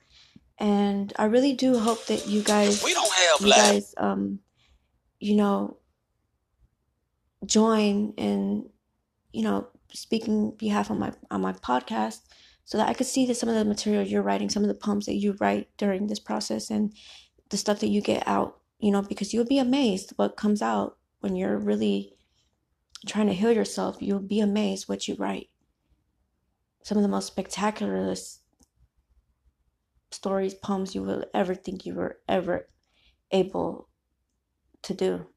And 0.57 1.13
I 1.17 1.25
really 1.25 1.53
do 1.53 1.79
hope 1.79 2.05
that 2.07 2.27
you 2.27 2.41
guys, 2.41 2.83
We 2.83 2.93
don't 2.93 3.13
have 3.13 3.41
you 3.41 3.47
life. 3.47 3.57
guys, 3.57 3.93
um, 3.97 4.39
you 5.19 5.35
know, 5.35 5.77
join 7.45 8.13
in, 8.17 8.69
you 9.31 9.43
know, 9.43 9.67
speaking 9.93 10.51
behalf 10.57 10.91
on 10.91 10.99
my 10.99 11.11
on 11.29 11.41
my 11.41 11.53
podcast, 11.53 12.21
so 12.63 12.77
that 12.77 12.89
I 12.89 12.93
could 12.93 13.07
see 13.07 13.25
that 13.27 13.35
some 13.35 13.49
of 13.49 13.55
the 13.55 13.65
material 13.65 14.03
you're 14.03 14.21
writing, 14.21 14.49
some 14.49 14.63
of 14.63 14.69
the 14.69 14.75
poems 14.75 15.05
that 15.05 15.15
you 15.15 15.35
write 15.39 15.69
during 15.77 16.07
this 16.07 16.19
process, 16.19 16.69
and 16.69 16.93
the 17.49 17.57
stuff 17.57 17.79
that 17.79 17.89
you 17.89 18.01
get 18.01 18.27
out, 18.27 18.59
you 18.79 18.91
know, 18.91 19.01
because 19.01 19.33
you'll 19.33 19.45
be 19.45 19.59
amazed 19.59 20.13
what 20.15 20.37
comes 20.37 20.61
out 20.61 20.97
when 21.19 21.35
you're 21.35 21.57
really 21.57 22.15
trying 23.05 23.27
to 23.27 23.33
heal 23.33 23.51
yourself. 23.51 23.97
You'll 23.99 24.19
be 24.19 24.39
amazed 24.39 24.87
what 24.87 25.07
you 25.07 25.15
write. 25.15 25.49
Some 26.83 26.97
of 26.97 27.03
the 27.03 27.09
most 27.09 27.27
spectacular 27.27 28.13
stories, 30.11 30.53
poems 30.53 30.95
you 30.95 31.03
will 31.03 31.25
ever 31.33 31.55
think 31.55 31.85
you 31.85 31.95
were 31.95 32.19
ever 32.27 32.67
able 33.31 33.89
to 34.83 34.93
do. 34.93 35.27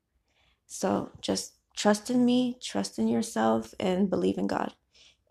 So 0.66 1.10
just 1.20 1.54
trust 1.76 2.10
in 2.10 2.24
me, 2.24 2.58
trust 2.62 2.98
in 2.98 3.08
yourself, 3.08 3.74
and 3.80 4.10
believe 4.10 4.38
in 4.38 4.46
God. 4.46 4.74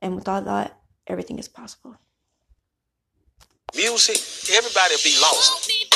And 0.02 0.16
with 0.16 0.28
all 0.28 0.42
that, 0.42 0.80
everything 1.06 1.40
is 1.40 1.48
possible. 1.48 1.98
Music, 3.76 4.18
everybody 4.56 4.96
be 5.04 5.18
lost. 5.22 5.87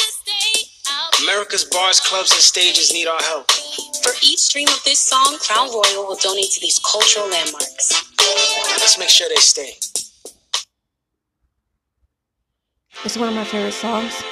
America's 1.24 1.64
bars, 1.66 2.00
clubs, 2.00 2.32
and 2.32 2.42
stages 2.42 2.92
need 2.94 3.08
our 3.08 3.22
help. 3.22 3.52
For 4.04 4.14
each 4.24 4.40
stream 4.40 4.68
of 4.68 4.84
this 4.84 5.00
song, 5.00 5.38
Crown 5.40 5.70
Royal 5.70 6.08
will 6.08 6.16
donate 6.16 6.52
to 6.52 6.60
these 6.62 6.80
cultural 6.80 7.30
landmarks. 7.30 7.92
Let's 8.80 8.98
make 8.98 9.10
sure 9.10 9.28
they 9.30 9.36
stay. 9.36 9.74
It's 13.04 13.18
one 13.18 13.30
of 13.30 13.36
my 13.36 13.44
favorite 13.44 13.74
songs. 13.74 14.24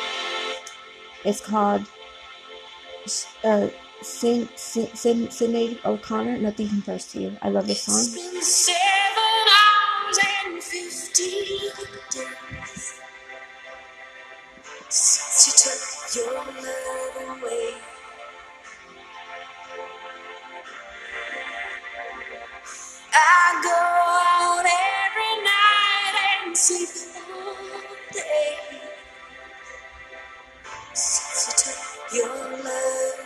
It's 1.26 1.42
called 1.42 1.86
uh, 3.44 3.68
Sin, 4.02 4.48
Sin, 4.56 4.88
Sin, 4.96 5.28
Sinead 5.28 5.84
O'Connor. 5.86 6.38
Nothing 6.38 6.70
compares 6.70 7.06
to 7.12 7.22
you. 7.22 7.38
I 7.42 7.50
love 7.50 7.68
this 7.68 7.84
song. 7.84 8.00
It's 14.88 15.89
your 16.16 16.34
love 16.34 17.42
away. 17.42 17.74
I 23.14 23.62
go 23.64 23.72
out 24.34 24.66
every 24.66 25.44
night 25.44 26.48
and 26.48 26.58
sleep 26.58 26.90
all 27.30 27.56
day 28.14 28.58
since 30.94 31.48
you 31.48 31.74
took 31.74 32.14
your 32.14 32.64
love 32.64 33.26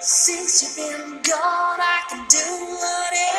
Since 0.00 0.62
you've 0.62 0.76
been 0.76 1.22
gone, 1.22 1.80
I 1.80 2.02
can 2.10 2.26
do 2.28 2.38
whatever 2.38 3.31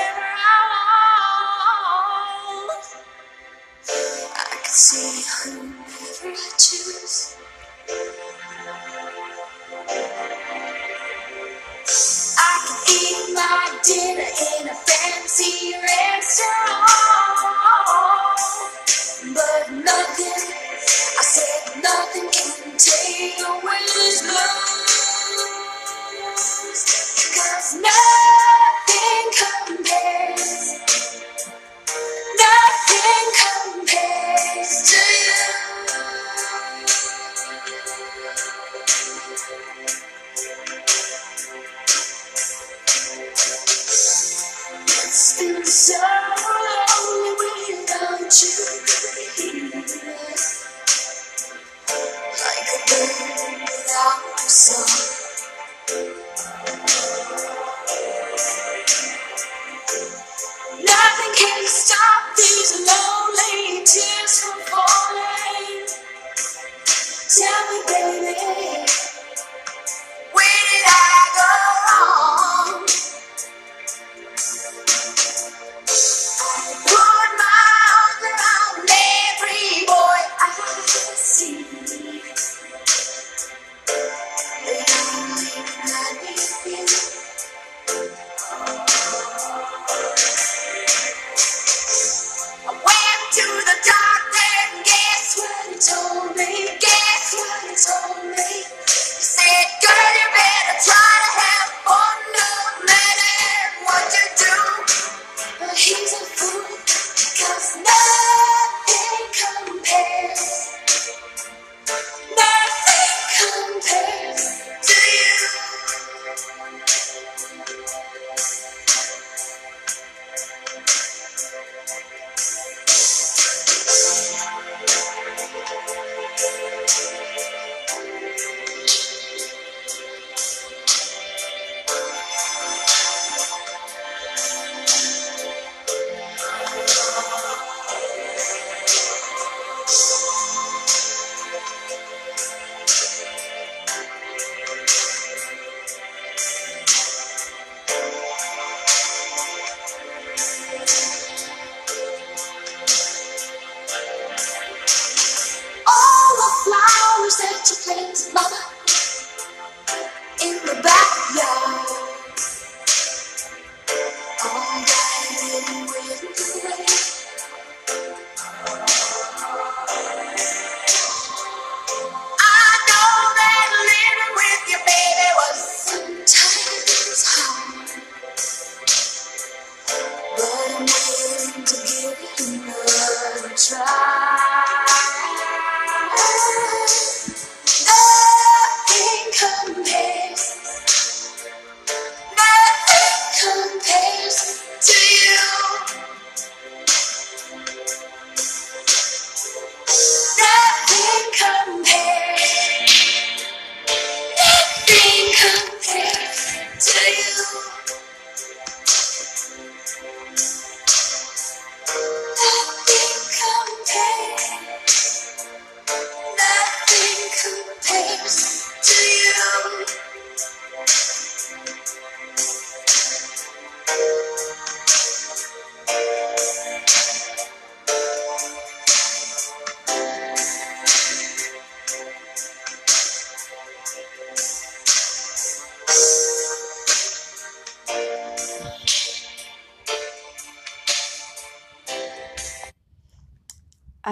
See 4.76 5.24
whoever 5.44 6.36
I 6.36 6.52
choose. 6.58 7.33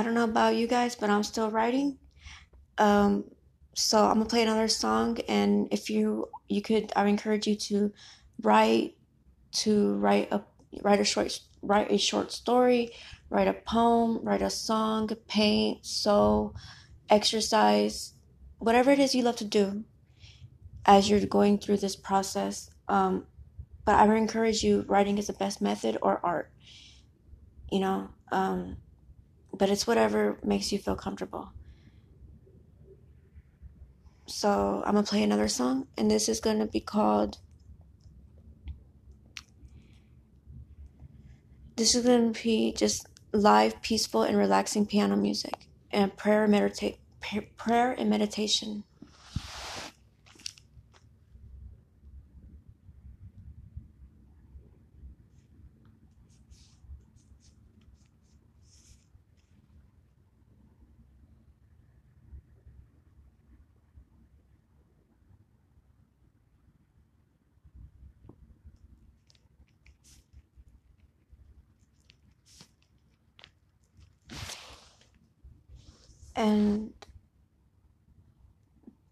I 0.01 0.03
don't 0.03 0.15
know 0.15 0.23
about 0.23 0.55
you 0.55 0.65
guys, 0.65 0.95
but 0.95 1.11
I'm 1.11 1.21
still 1.21 1.51
writing. 1.51 1.99
Um, 2.79 3.25
so 3.75 4.03
I'm 4.03 4.15
gonna 4.15 4.25
play 4.25 4.41
another 4.41 4.67
song, 4.67 5.19
and 5.29 5.67
if 5.69 5.91
you 5.91 6.27
you 6.49 6.63
could, 6.63 6.91
I 6.95 7.03
would 7.03 7.09
encourage 7.09 7.45
you 7.45 7.55
to 7.69 7.93
write 8.41 8.97
to 9.57 9.93
write 9.97 10.31
a 10.31 10.41
write 10.81 10.99
a 10.99 11.03
short 11.03 11.39
write 11.61 11.91
a 11.91 11.99
short 11.99 12.31
story, 12.31 12.89
write 13.29 13.47
a 13.47 13.53
poem, 13.53 14.21
write 14.23 14.41
a 14.41 14.49
song, 14.49 15.07
paint, 15.27 15.85
sew, 15.85 16.55
exercise, 17.07 18.15
whatever 18.57 18.89
it 18.89 18.97
is 18.97 19.13
you 19.13 19.21
love 19.21 19.35
to 19.35 19.45
do 19.45 19.83
as 20.83 21.11
you're 21.11 21.23
going 21.27 21.59
through 21.59 21.77
this 21.77 21.95
process. 21.95 22.71
Um, 22.87 23.27
but 23.85 23.97
I 23.97 24.07
would 24.07 24.17
encourage 24.17 24.63
you, 24.63 24.83
writing 24.87 25.19
is 25.19 25.27
the 25.27 25.33
best 25.33 25.61
method 25.61 25.99
or 26.01 26.19
art, 26.25 26.49
you 27.71 27.79
know, 27.79 28.09
um, 28.31 28.77
but 29.53 29.69
it's 29.69 29.85
whatever 29.85 30.39
makes 30.43 30.71
you 30.71 30.79
feel 30.79 30.95
comfortable. 30.95 31.51
So 34.27 34.81
I'm 34.85 34.93
gonna 34.93 35.03
play 35.03 35.23
another 35.23 35.47
song, 35.47 35.87
and 35.97 36.09
this 36.09 36.29
is 36.29 36.39
gonna 36.39 36.67
be 36.67 36.79
called. 36.79 37.37
This 41.75 41.95
is 41.95 42.05
gonna 42.05 42.31
be 42.31 42.73
just 42.73 43.07
live, 43.33 43.81
peaceful, 43.81 44.23
and 44.23 44.37
relaxing 44.37 44.85
piano 44.85 45.15
music, 45.15 45.67
and 45.91 46.15
prayer, 46.15 46.47
meditate, 46.47 46.97
prayer 47.57 47.91
and 47.91 48.09
meditation. 48.09 48.83
and 76.35 76.93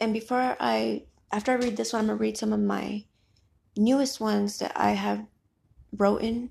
and 0.10 0.14
before 0.16 0.58
I 0.60 1.04
after 1.32 1.52
I 1.52 1.56
read 1.56 1.78
this 1.78 1.94
one, 1.94 2.00
I'm 2.00 2.08
gonna 2.08 2.18
read 2.18 2.36
some 2.36 2.52
of 2.52 2.60
my 2.60 3.06
newest 3.78 4.20
ones 4.20 4.58
that 4.58 4.72
I 4.76 4.94
have 4.94 5.24
written 5.96 6.50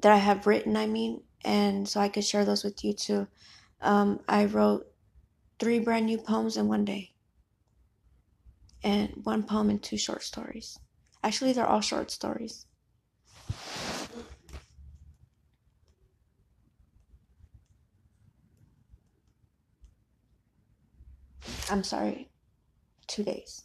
that 0.00 0.10
I 0.10 0.16
have 0.16 0.44
written. 0.48 0.76
I 0.76 0.88
mean, 0.88 1.22
and 1.44 1.88
so 1.88 2.00
I 2.00 2.08
could 2.08 2.24
share 2.24 2.44
those 2.44 2.64
with 2.64 2.82
you 2.82 2.94
too. 2.94 3.28
Um, 3.80 4.18
I 4.28 4.46
wrote 4.46 4.88
three 5.60 5.78
brand 5.78 6.06
new 6.06 6.18
poems 6.18 6.56
in 6.56 6.66
one 6.66 6.84
day, 6.84 7.12
and 8.82 9.20
one 9.22 9.44
poem 9.44 9.70
and 9.70 9.80
two 9.80 9.96
short 9.96 10.24
stories. 10.24 10.80
Actually, 11.22 11.52
they're 11.52 11.64
all 11.64 11.80
short 11.80 12.10
stories. 12.10 12.66
I'm 21.70 21.84
sorry, 21.84 22.31
two 23.06 23.24
days. 23.24 23.62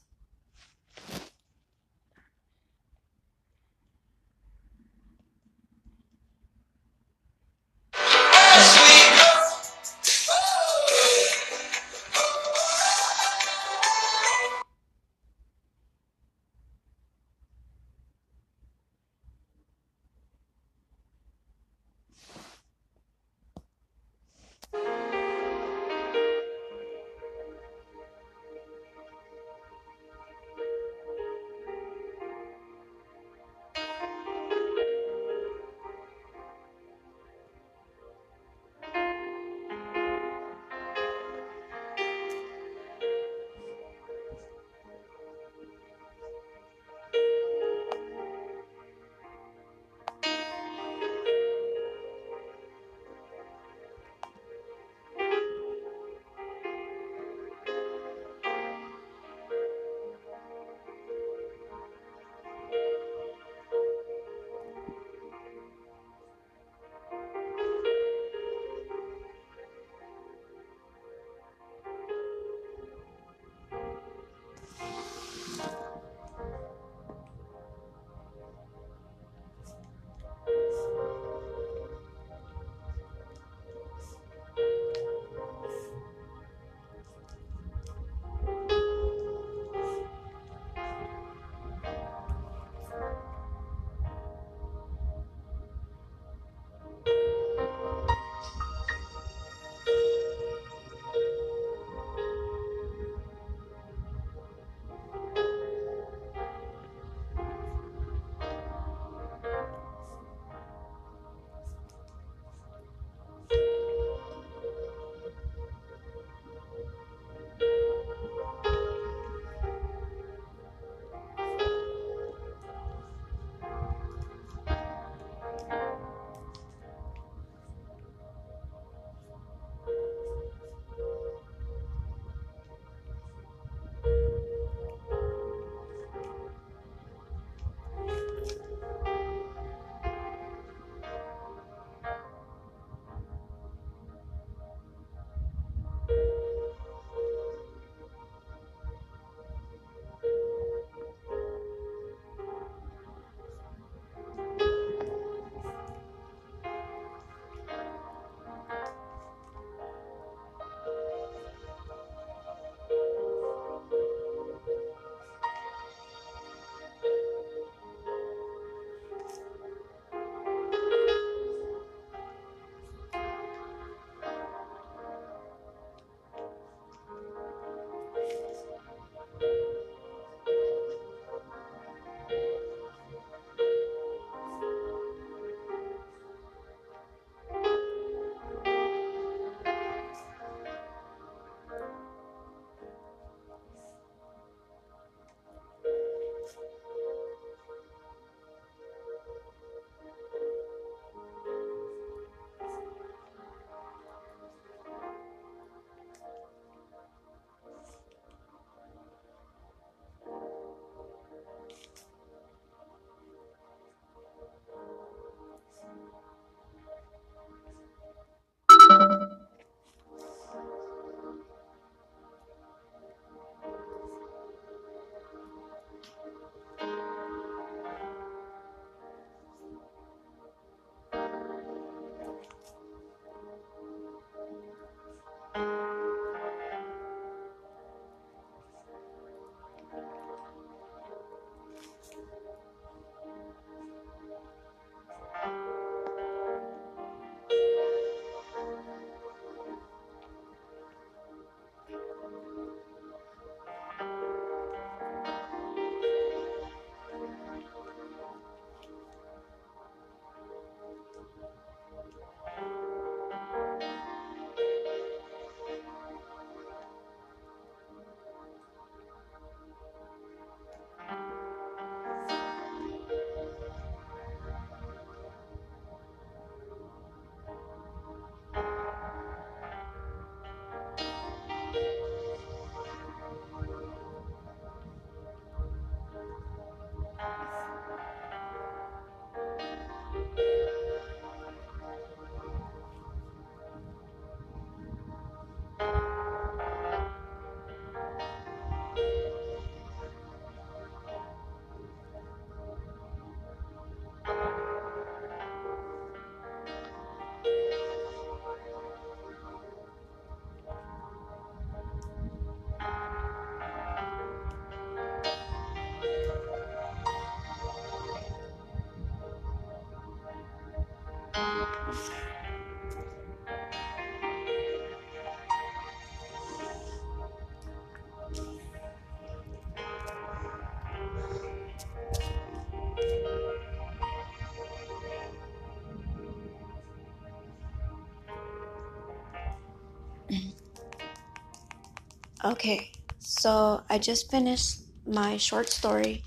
Okay, 342.47 342.93
so 343.19 343.83
I 343.89 343.97
just 343.97 344.31
finished 344.31 344.79
my 345.05 345.35
short 345.35 345.67
story, 345.67 346.23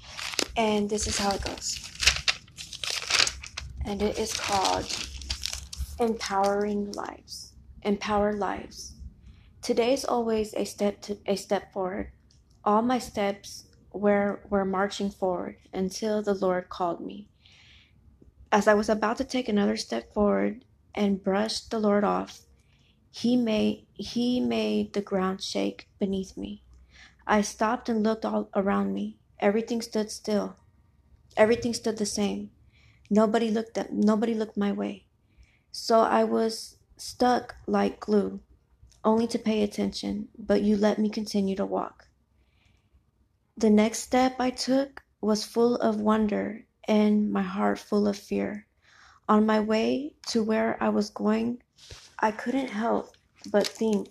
and 0.55 0.87
this 0.87 1.07
is 1.07 1.17
how 1.17 1.31
it 1.31 1.43
goes. 1.43 1.81
And 3.87 4.03
it 4.03 4.19
is 4.19 4.35
called 4.35 4.85
Empowering 5.99 6.93
Lives. 6.93 7.55
Empower 7.85 8.35
Lives. 8.35 8.97
Today's 9.63 10.05
always 10.05 10.53
a 10.53 10.67
step 10.67 11.01
to 11.09 11.17
a 11.27 11.37
step 11.37 11.73
forward. 11.73 12.13
All 12.65 12.83
my 12.83 12.99
steps 12.99 13.65
were 13.95 14.43
were 14.51 14.67
marching 14.67 15.09
forward 15.09 15.57
until 15.73 16.23
the 16.23 16.35
Lord 16.35 16.69
called 16.69 17.01
me. 17.01 17.29
As 18.53 18.69
I 18.69 18.75
was 18.75 18.91
about 18.91 19.17
to 19.17 19.25
take 19.25 19.49
another 19.49 19.79
step 19.79 20.13
forward 20.13 20.67
and 20.95 21.25
brush 21.25 21.61
the 21.61 21.79
Lord 21.79 22.05
off, 22.05 22.41
he 23.11 23.37
made 23.37 23.87
he 23.95 24.41
made 24.41 24.93
the 24.93 25.03
ground 25.03 25.43
shake 25.43 25.89
beneath 25.99 26.37
me. 26.37 26.63
I 27.27 27.43
stopped 27.43 27.89
and 27.89 28.03
looked 28.03 28.25
all 28.25 28.51
around 28.55 28.95
me. 28.95 29.19
Everything 29.41 29.83
stood 29.83 30.11
still. 30.11 30.57
Everything 31.37 31.75
stood 31.75 31.99
the 31.99 32.07
same. 32.07 32.51
Nobody 33.11 33.51
looked 33.51 33.77
at 33.77 33.93
nobody 33.93 34.35
looked 34.35 34.57
my 34.57 34.73
way. 34.73 35.07
So 35.73 36.01
I 36.01 36.25
was 36.25 36.77
stuck 36.97 37.57
like 37.67 38.01
glue, 38.01 38.41
only 39.05 39.27
to 39.29 39.39
pay 39.39 39.63
attention, 39.63 40.29
but 40.39 40.63
you 40.63 40.77
let 40.77 40.99
me 40.99 41.09
continue 41.09 41.57
to 41.57 41.67
walk. 41.67 42.09
The 43.57 43.71
next 43.71 44.01
step 44.01 44.37
I 44.41 44.51
took 44.51 45.03
was 45.21 45.45
full 45.45 45.77
of 45.77 46.01
wonder 46.01 46.67
and 46.89 47.33
my 47.33 47.43
heart 47.43 47.79
full 47.79 48.09
of 48.09 48.17
fear. 48.17 48.67
On 49.29 49.47
my 49.47 49.61
way 49.61 50.15
to 50.29 50.43
where 50.43 50.83
I 50.83 50.89
was 50.89 51.11
going, 51.11 51.63
I 52.21 52.31
couldn't 52.31 52.69
help 52.69 53.17
but 53.51 53.67
think 53.67 54.09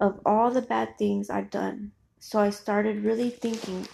of 0.00 0.20
all 0.24 0.50
the 0.50 0.62
bad 0.62 0.96
things 0.98 1.28
I've 1.28 1.50
done. 1.50 1.92
So 2.20 2.38
I 2.38 2.50
started 2.50 3.04
really 3.04 3.30
thinking 3.30 3.86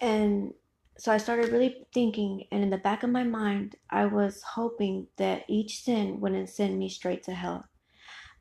and 0.00 0.52
so 1.00 1.10
I 1.10 1.16
started 1.16 1.50
really 1.50 1.86
thinking, 1.94 2.44
and 2.52 2.62
in 2.62 2.68
the 2.68 2.76
back 2.76 3.02
of 3.02 3.08
my 3.08 3.24
mind, 3.24 3.76
I 3.88 4.04
was 4.04 4.42
hoping 4.42 5.06
that 5.16 5.44
each 5.48 5.82
sin 5.82 6.20
wouldn't 6.20 6.50
send 6.50 6.78
me 6.78 6.90
straight 6.90 7.22
to 7.22 7.32
hell. 7.32 7.64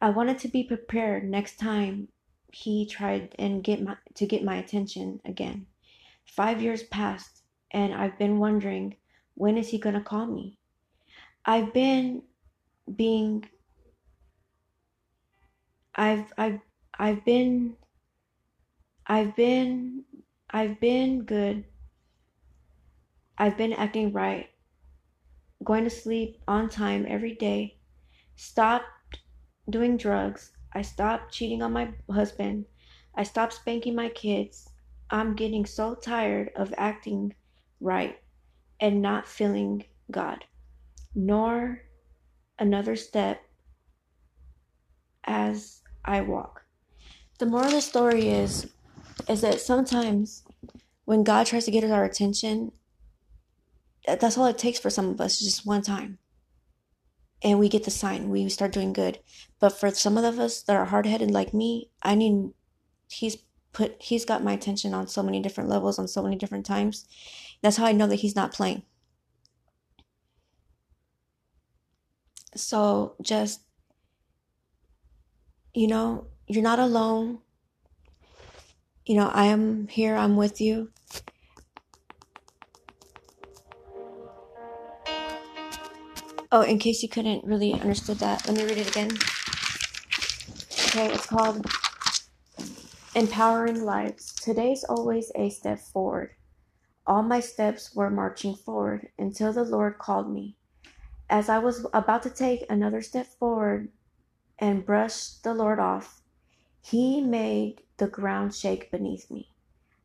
I 0.02 0.10
wanted 0.10 0.40
to 0.40 0.50
be 0.50 0.66
prepared 0.66 1.24
next 1.24 1.58
time 1.58 2.10
he 2.52 2.86
tried 2.86 3.34
and 3.40 3.64
get 3.64 3.82
my 3.82 3.96
to 4.16 4.26
get 4.26 4.44
my 4.44 4.58
attention 4.58 5.22
again. 5.24 5.68
Five 6.26 6.62
years 6.62 6.84
passed, 6.84 7.39
and 7.72 7.94
I've 7.94 8.18
been 8.18 8.40
wondering 8.40 8.96
when 9.36 9.58
is 9.58 9.70
he 9.70 9.78
gonna 9.78 10.02
call 10.02 10.26
me. 10.26 10.58
I've 11.46 11.74
been 11.74 12.24
being 12.96 13.46
I've 15.96 16.32
I've 16.38 16.60
I've 16.98 17.26
been 17.26 17.76
I've 19.08 19.36
been 19.36 20.06
I've 20.50 20.80
been 20.80 21.24
good. 21.24 21.66
I've 23.38 23.58
been 23.58 23.74
acting 23.74 24.12
right. 24.12 24.50
Going 25.64 25.84
to 25.84 25.90
sleep 25.90 26.38
on 26.48 26.70
time 26.70 27.06
every 27.08 27.36
day. 27.36 27.80
Stopped 28.36 29.20
doing 29.70 29.98
drugs. 29.98 30.52
I 30.74 30.82
stopped 30.82 31.34
cheating 31.34 31.62
on 31.62 31.74
my 31.74 31.90
husband. 32.10 32.66
I 33.16 33.24
stopped 33.24 33.54
spanking 33.54 33.96
my 33.96 34.10
kids. 34.10 34.70
I'm 35.10 35.36
getting 35.36 35.66
so 35.66 35.96
tired 35.96 36.52
of 36.56 36.74
acting 36.78 37.34
right 37.80 38.18
and 38.80 39.02
not 39.02 39.28
feeling 39.28 39.86
God, 40.12 40.46
nor 41.16 41.82
another 42.58 42.96
step 42.96 43.42
as 45.24 45.82
I 46.04 46.22
walk. 46.22 46.64
The 47.40 47.46
moral 47.46 47.68
of 47.68 47.74
the 47.74 47.82
story 47.82 48.30
is 48.30 48.68
is 49.28 49.42
that 49.42 49.60
sometimes 49.60 50.44
when 51.06 51.24
God 51.24 51.46
tries 51.46 51.66
to 51.66 51.72
get 51.72 51.84
our 51.84 52.06
attention, 52.06 52.72
that's 54.08 54.38
all 54.38 54.46
it 54.46 54.58
takes 54.58 54.80
for 54.80 54.90
some 54.90 55.10
of 55.10 55.22
us, 55.22 55.40
just 55.40 55.66
one 55.66 55.82
time. 55.82 56.18
And 57.44 57.60
we 57.60 57.70
get 57.70 57.84
the 57.84 57.92
sign, 57.92 58.30
we 58.30 58.50
start 58.50 58.72
doing 58.72 58.94
good. 58.94 59.20
But 59.60 59.70
for 59.70 59.92
some 59.92 60.18
of 60.18 60.40
us 60.40 60.62
that 60.64 60.76
are 60.76 60.86
hard 60.86 61.06
headed 61.06 61.32
like 61.32 61.54
me, 61.54 61.90
I 62.02 62.16
need, 62.16 62.52
he's 63.10 63.38
put, 63.74 64.02
he's 64.02 64.26
got 64.26 64.44
my 64.44 64.54
attention 64.54 64.94
on 64.94 65.08
so 65.08 65.24
many 65.24 65.42
different 65.42 65.70
levels, 65.70 66.00
on 66.00 66.08
so 66.08 66.22
many 66.24 66.36
different 66.36 66.66
times. 66.66 67.06
That's 67.62 67.78
how 67.78 67.86
I 67.86 67.92
know 67.92 68.08
that 68.08 68.16
he's 68.16 68.36
not 68.36 68.54
playing. 68.54 68.84
So 72.56 73.16
just, 73.22 73.62
you 75.74 75.88
know, 75.88 76.28
you're 76.48 76.64
not 76.64 76.80
alone. 76.80 77.40
You 79.06 79.16
know, 79.16 79.30
I 79.30 79.46
am 79.46 79.88
here, 79.88 80.16
I'm 80.16 80.36
with 80.36 80.60
you. 80.60 80.90
Oh, 86.52 86.62
in 86.62 86.80
case 86.80 87.04
you 87.04 87.10
couldn't 87.10 87.46
really 87.46 87.74
understood 87.74 88.18
that, 88.20 88.48
let 88.48 88.58
me 88.58 88.64
read 88.64 88.80
it 88.80 88.90
again. 88.90 89.12
Okay, 90.88 91.14
it's 91.14 91.28
called 91.28 91.64
Empowering 93.16 93.84
Lives. 93.84 94.36
Today's 94.36 94.84
always 94.84 95.32
a 95.34 95.50
step 95.50 95.80
forward. 95.80 96.36
All 97.08 97.24
my 97.24 97.40
steps 97.40 97.96
were 97.96 98.12
marching 98.12 98.54
forward 98.54 99.10
until 99.18 99.52
the 99.52 99.64
Lord 99.64 99.98
called 99.98 100.32
me. 100.32 100.58
As 101.28 101.50
I 101.50 101.58
was 101.58 101.88
about 101.92 102.22
to 102.24 102.30
take 102.30 102.70
another 102.70 103.02
step 103.02 103.26
forward 103.26 103.90
and 104.60 104.86
brush 104.86 105.30
the 105.42 105.56
Lord 105.56 105.80
off, 105.80 106.22
He 106.84 107.20
made 107.20 107.82
the 107.98 108.08
ground 108.08 108.54
shake 108.54 108.92
beneath 108.92 109.32
me. 109.32 109.50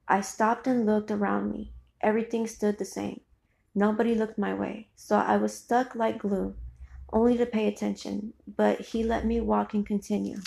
I 0.09 0.23
stopped 0.23 0.67
and 0.67 0.87
looked 0.87 1.11
around 1.11 1.53
me. 1.53 1.75
Everything 2.01 2.47
stood 2.47 2.79
the 2.79 2.87
same. 2.87 3.21
Nobody 3.75 4.15
looked 4.15 4.39
my 4.39 4.55
way, 4.55 4.89
so 4.97 5.17
I 5.19 5.37
was 5.37 5.55
stuck 5.55 5.95
like 5.95 6.21
glue, 6.21 6.55
only 7.13 7.37
to 7.37 7.45
pay 7.45 7.69
attention, 7.69 8.33
but 8.47 8.81
he 8.81 9.05
let 9.05 9.27
me 9.27 9.43
walk 9.43 9.75
and 9.75 9.87
continue. 9.87 10.39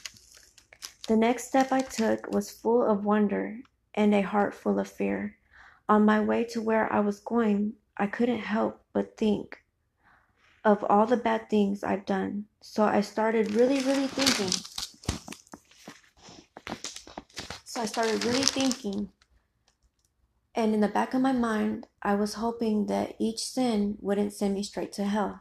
The 1.08 1.16
next 1.16 1.47
step 1.47 1.72
I 1.72 1.82
took 1.82 2.32
was 2.32 2.51
full 2.51 2.84
of 2.84 3.05
wonder 3.05 3.60
and 3.95 4.14
a 4.14 4.22
heart 4.22 4.53
full 4.53 4.80
of 4.80 4.88
fear. 4.88 5.38
On 5.89 6.05
my 6.05 6.20
way 6.20 6.43
to 6.51 6.62
where 6.62 6.91
I 6.91 6.99
was 6.99 7.20
going, 7.20 7.74
I 7.97 8.08
couldn't 8.08 8.39
help 8.39 8.84
but 8.93 9.18
think 9.18 9.58
of 10.66 10.84
all 10.89 11.05
the 11.05 11.18
bad 11.18 11.49
things 11.49 11.84
I've 11.84 12.05
done. 12.05 12.45
So 12.62 12.84
I 12.84 13.01
started 13.01 13.53
really, 13.53 13.80
really 13.80 14.08
thinking. 14.08 14.51
So 17.64 17.82
I 17.82 17.86
started 17.86 18.24
really 18.26 18.43
thinking 18.43 19.10
and 20.58 20.74
in 20.74 20.82
the 20.82 20.88
back 20.88 21.14
of 21.14 21.22
my 21.22 21.34
mind, 21.34 21.86
I 22.01 22.16
was 22.16 22.34
hoping 22.34 22.88
that 22.88 23.14
each 23.20 23.45
sin 23.45 23.95
wouldn't 24.01 24.34
send 24.34 24.55
me 24.55 24.64
straight 24.64 24.91
to 24.93 25.03
hell. 25.03 25.39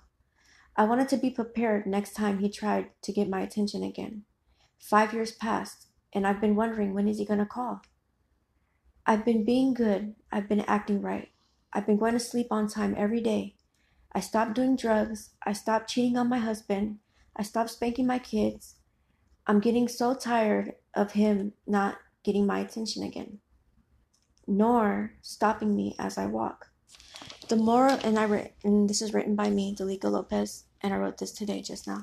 I 0.76 0.84
wanted 0.84 1.08
to 1.08 1.16
be 1.16 1.30
prepared 1.30 1.86
next 1.86 2.12
time 2.12 2.38
he 2.38 2.50
tried 2.50 2.90
to 3.00 3.14
get 3.14 3.26
my 3.26 3.40
attention 3.40 3.82
again. 3.82 4.24
Five 4.78 5.12
years 5.12 5.32
passed, 5.32 5.88
and 6.12 6.26
I've 6.26 6.40
been 6.40 6.56
wondering 6.56 6.94
when 6.94 7.08
is 7.08 7.18
he 7.18 7.24
going 7.24 7.40
to 7.40 7.46
call? 7.46 7.82
I've 9.04 9.24
been 9.24 9.44
being 9.44 9.74
good. 9.74 10.14
I've 10.32 10.48
been 10.48 10.60
acting 10.62 11.00
right. 11.00 11.30
I've 11.72 11.86
been 11.86 11.98
going 11.98 12.14
to 12.14 12.20
sleep 12.20 12.48
on 12.50 12.68
time 12.68 12.94
every 12.96 13.20
day. 13.20 13.54
I 14.12 14.20
stopped 14.20 14.54
doing 14.54 14.76
drugs. 14.76 15.30
I 15.44 15.52
stopped 15.52 15.90
cheating 15.90 16.16
on 16.16 16.28
my 16.28 16.38
husband. 16.38 16.98
I 17.36 17.42
stopped 17.42 17.70
spanking 17.70 18.06
my 18.06 18.18
kids. 18.18 18.76
I'm 19.46 19.60
getting 19.60 19.88
so 19.88 20.14
tired 20.14 20.74
of 20.94 21.12
him 21.12 21.52
not 21.66 21.98
getting 22.24 22.46
my 22.46 22.60
attention 22.60 23.02
again 23.02 23.38
nor 24.46 25.12
stopping 25.22 25.74
me 25.74 25.94
as 25.98 26.16
I 26.16 26.26
walk. 26.26 26.70
The 27.48 27.56
moral, 27.56 27.98
and 28.02 28.18
I 28.18 28.52
and 28.64 28.88
this 28.88 29.02
is 29.02 29.12
written 29.14 29.34
by 29.34 29.50
me, 29.50 29.74
Delica 29.74 30.10
Lopez, 30.10 30.64
and 30.86 30.94
I 30.94 30.98
wrote 30.98 31.18
this 31.18 31.32
today 31.32 31.62
just 31.62 31.86
now. 31.86 32.02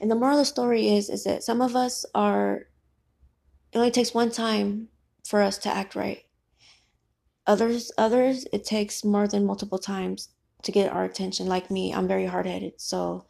And 0.00 0.10
the 0.10 0.14
moral 0.14 0.38
of 0.38 0.42
the 0.42 0.44
story 0.46 0.88
is, 0.88 1.10
is 1.10 1.24
that 1.24 1.42
some 1.42 1.60
of 1.60 1.76
us 1.76 2.04
are. 2.14 2.66
It 3.72 3.78
only 3.78 3.90
takes 3.90 4.14
one 4.14 4.30
time 4.30 4.88
for 5.24 5.42
us 5.42 5.58
to 5.58 5.68
act 5.68 5.94
right. 5.94 6.24
Others, 7.46 7.92
others, 7.96 8.46
it 8.52 8.64
takes 8.64 9.04
more 9.04 9.28
than 9.28 9.44
multiple 9.44 9.78
times 9.78 10.30
to 10.62 10.72
get 10.72 10.92
our 10.92 11.04
attention. 11.04 11.46
Like 11.46 11.70
me, 11.70 11.92
I'm 11.94 12.08
very 12.08 12.26
hard 12.26 12.46
headed, 12.46 12.80
so 12.80 13.26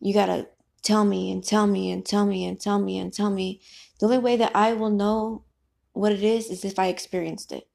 you 0.00 0.14
gotta 0.14 0.48
tell 0.82 1.04
me 1.04 1.30
and 1.32 1.44
tell 1.44 1.66
me 1.66 1.90
and 1.90 2.04
tell 2.04 2.26
me 2.26 2.46
and 2.46 2.60
tell 2.60 2.78
me 2.78 2.98
and 2.98 3.12
tell 3.12 3.30
me. 3.30 3.60
The 3.98 4.06
only 4.06 4.18
way 4.18 4.36
that 4.36 4.52
I 4.54 4.72
will 4.72 4.90
know 4.90 5.44
what 5.92 6.12
it 6.12 6.22
is 6.22 6.50
is 6.50 6.64
if 6.64 6.78
I 6.78 6.86
experienced 6.86 7.52
it 7.52 7.68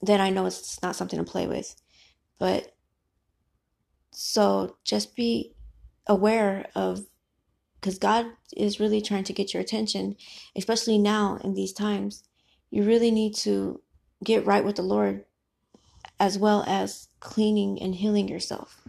then 0.00 0.20
I 0.20 0.30
know 0.30 0.46
it's 0.46 0.80
not 0.82 0.96
something 0.96 1.18
to 1.18 1.30
play 1.30 1.46
with. 1.46 1.74
But 2.38 2.76
so 4.20 4.76
just 4.82 5.14
be 5.14 5.54
aware 6.08 6.66
of 6.74 7.06
because 7.80 8.00
God 8.00 8.26
is 8.56 8.80
really 8.80 9.00
trying 9.00 9.22
to 9.22 9.32
get 9.32 9.54
your 9.54 9.60
attention, 9.60 10.16
especially 10.56 10.98
now 10.98 11.38
in 11.44 11.54
these 11.54 11.72
times. 11.72 12.24
You 12.68 12.82
really 12.82 13.12
need 13.12 13.36
to 13.36 13.80
get 14.24 14.44
right 14.44 14.64
with 14.64 14.74
the 14.74 14.82
Lord 14.82 15.24
as 16.18 16.36
well 16.36 16.64
as 16.66 17.06
cleaning 17.20 17.80
and 17.80 17.94
healing 17.94 18.26
yourself. 18.26 18.82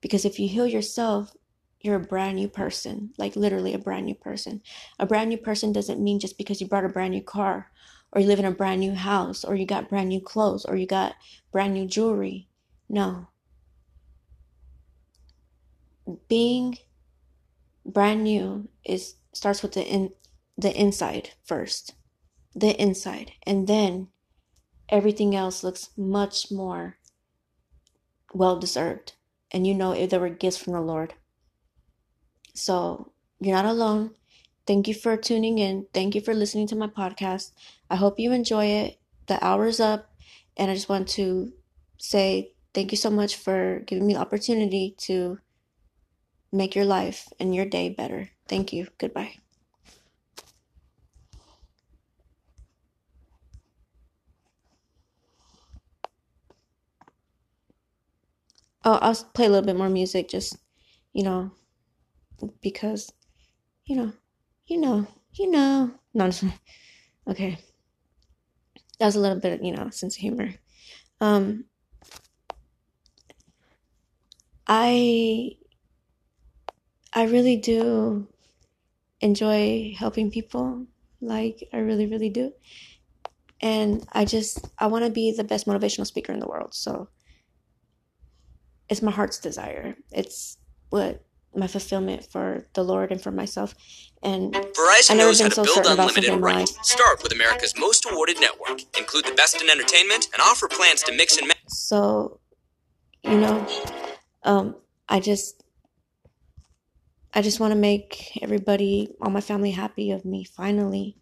Because 0.00 0.24
if 0.24 0.40
you 0.40 0.48
heal 0.48 0.66
yourself, 0.66 1.36
you're 1.80 1.94
a 1.94 2.00
brand 2.00 2.34
new 2.34 2.48
person, 2.48 3.10
like 3.16 3.36
literally 3.36 3.74
a 3.74 3.78
brand 3.78 4.06
new 4.06 4.16
person. 4.16 4.60
A 4.98 5.06
brand 5.06 5.28
new 5.28 5.38
person 5.38 5.72
doesn't 5.72 6.02
mean 6.02 6.18
just 6.18 6.36
because 6.36 6.60
you 6.60 6.66
brought 6.66 6.84
a 6.84 6.88
brand 6.88 7.12
new 7.12 7.22
car 7.22 7.70
or 8.10 8.20
you 8.20 8.26
live 8.26 8.40
in 8.40 8.44
a 8.44 8.50
brand 8.50 8.80
new 8.80 8.96
house 8.96 9.44
or 9.44 9.54
you 9.54 9.66
got 9.66 9.88
brand 9.88 10.08
new 10.08 10.20
clothes 10.20 10.64
or 10.64 10.74
you 10.74 10.84
got 10.84 11.14
brand 11.52 11.74
new 11.74 11.86
jewelry. 11.86 12.48
No. 12.88 13.28
Being 16.28 16.78
brand 17.84 18.24
new 18.24 18.68
is 18.84 19.14
starts 19.32 19.62
with 19.62 19.72
the 19.72 19.86
in 19.86 20.12
the 20.56 20.74
inside 20.74 21.30
first. 21.44 21.94
The 22.54 22.80
inside 22.80 23.32
and 23.46 23.66
then 23.68 24.08
everything 24.88 25.34
else 25.36 25.62
looks 25.62 25.90
much 25.96 26.50
more 26.50 26.98
well 28.32 28.58
deserved. 28.58 29.14
And 29.50 29.66
you 29.66 29.74
know 29.74 29.92
if 29.92 30.10
there 30.10 30.20
were 30.20 30.28
gifts 30.28 30.56
from 30.56 30.72
the 30.72 30.80
Lord. 30.80 31.14
So 32.54 33.12
you're 33.40 33.56
not 33.56 33.64
alone. 33.64 34.14
Thank 34.66 34.88
you 34.88 34.94
for 34.94 35.16
tuning 35.16 35.58
in. 35.58 35.86
Thank 35.94 36.14
you 36.14 36.20
for 36.20 36.34
listening 36.34 36.66
to 36.68 36.76
my 36.76 36.88
podcast. 36.88 37.52
I 37.88 37.96
hope 37.96 38.18
you 38.18 38.32
enjoy 38.32 38.66
it. 38.66 38.98
The 39.26 39.42
hour's 39.44 39.80
up, 39.80 40.10
and 40.56 40.70
I 40.70 40.74
just 40.74 40.88
want 40.88 41.08
to 41.10 41.52
say 41.98 42.52
thank 42.74 42.90
you 42.90 42.98
so 42.98 43.10
much 43.10 43.36
for 43.36 43.80
giving 43.86 44.06
me 44.06 44.14
the 44.14 44.20
opportunity 44.20 44.94
to 44.98 45.38
make 46.52 46.74
your 46.74 46.84
life 46.84 47.28
and 47.40 47.54
your 47.54 47.66
day 47.66 47.88
better. 47.88 48.30
Thank 48.48 48.72
you. 48.72 48.88
Goodbye. 48.98 49.36
Oh, 58.84 58.98
I'll 59.00 59.14
play 59.34 59.46
a 59.46 59.48
little 59.50 59.64
bit 59.66 59.76
more 59.76 59.88
music, 59.88 60.28
just, 60.28 60.56
you 61.12 61.22
know, 61.22 61.52
because, 62.60 63.12
you 63.86 63.96
know, 63.96 64.12
you 64.66 64.80
know, 64.80 65.06
you 65.34 65.50
know. 65.50 65.92
No, 66.14 66.30
okay. 67.28 67.58
That 68.98 69.06
was 69.06 69.16
a 69.16 69.20
little 69.20 69.40
bit, 69.40 69.62
you 69.62 69.72
know, 69.72 69.90
sense 69.90 70.16
of 70.16 70.20
humor. 70.20 70.54
Um, 71.20 71.64
I, 74.68 75.56
I 77.12 77.24
really 77.24 77.56
do 77.56 78.26
enjoy 79.20 79.94
helping 79.98 80.30
people. 80.30 80.86
Like, 81.20 81.68
I 81.72 81.78
really, 81.78 82.06
really 82.06 82.30
do. 82.30 82.52
And 83.60 84.06
I 84.12 84.24
just, 84.24 84.68
I 84.78 84.86
want 84.86 85.04
to 85.04 85.10
be 85.10 85.32
the 85.32 85.44
best 85.44 85.66
motivational 85.66 86.06
speaker 86.06 86.32
in 86.32 86.38
the 86.38 86.46
world. 86.46 86.74
So 86.74 87.08
it's 88.88 89.02
my 89.02 89.10
heart's 89.10 89.38
desire. 89.38 89.96
It's 90.12 90.58
what 90.90 91.24
my 91.54 91.66
fulfillment 91.66 92.24
for 92.30 92.66
the 92.74 92.84
Lord 92.84 93.10
and 93.10 93.20
for 93.20 93.32
myself. 93.32 93.74
And 94.22 94.54
Verizon 94.54 95.16
knows 95.16 95.40
how 95.40 95.48
to 95.48 95.54
so 95.54 95.64
build 95.64 95.86
unlimited 95.86 96.30
right. 96.40 96.56
life. 96.56 96.68
Start 96.82 97.22
with 97.22 97.32
America's 97.32 97.74
most 97.76 98.06
awarded 98.08 98.40
network. 98.40 98.82
Include 98.98 99.26
the 99.26 99.34
best 99.34 99.60
in 99.60 99.68
entertainment 99.68 100.28
and 100.32 100.40
offer 100.42 100.68
plans 100.68 101.02
to 101.04 101.12
mix 101.16 101.36
and 101.36 101.48
match. 101.48 101.58
So, 101.66 102.38
you 103.22 103.38
know, 103.38 103.66
um, 104.44 104.76
I 105.08 105.20
just, 105.20 105.64
I 107.34 107.42
just 107.42 107.60
want 107.60 107.72
to 107.72 107.78
make 107.78 108.38
everybody, 108.42 109.14
all 109.20 109.30
my 109.30 109.40
family, 109.40 109.70
happy 109.70 110.10
of 110.10 110.24
me 110.24 110.44
finally. 110.44 111.16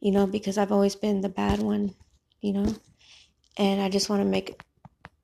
You 0.00 0.12
know, 0.12 0.26
because 0.26 0.58
I've 0.58 0.72
always 0.72 0.96
been 0.96 1.20
the 1.20 1.28
bad 1.28 1.60
one. 1.60 1.94
You 2.40 2.54
know, 2.54 2.74
and 3.58 3.82
I 3.82 3.90
just 3.90 4.08
want 4.08 4.22
to 4.22 4.28
make 4.28 4.62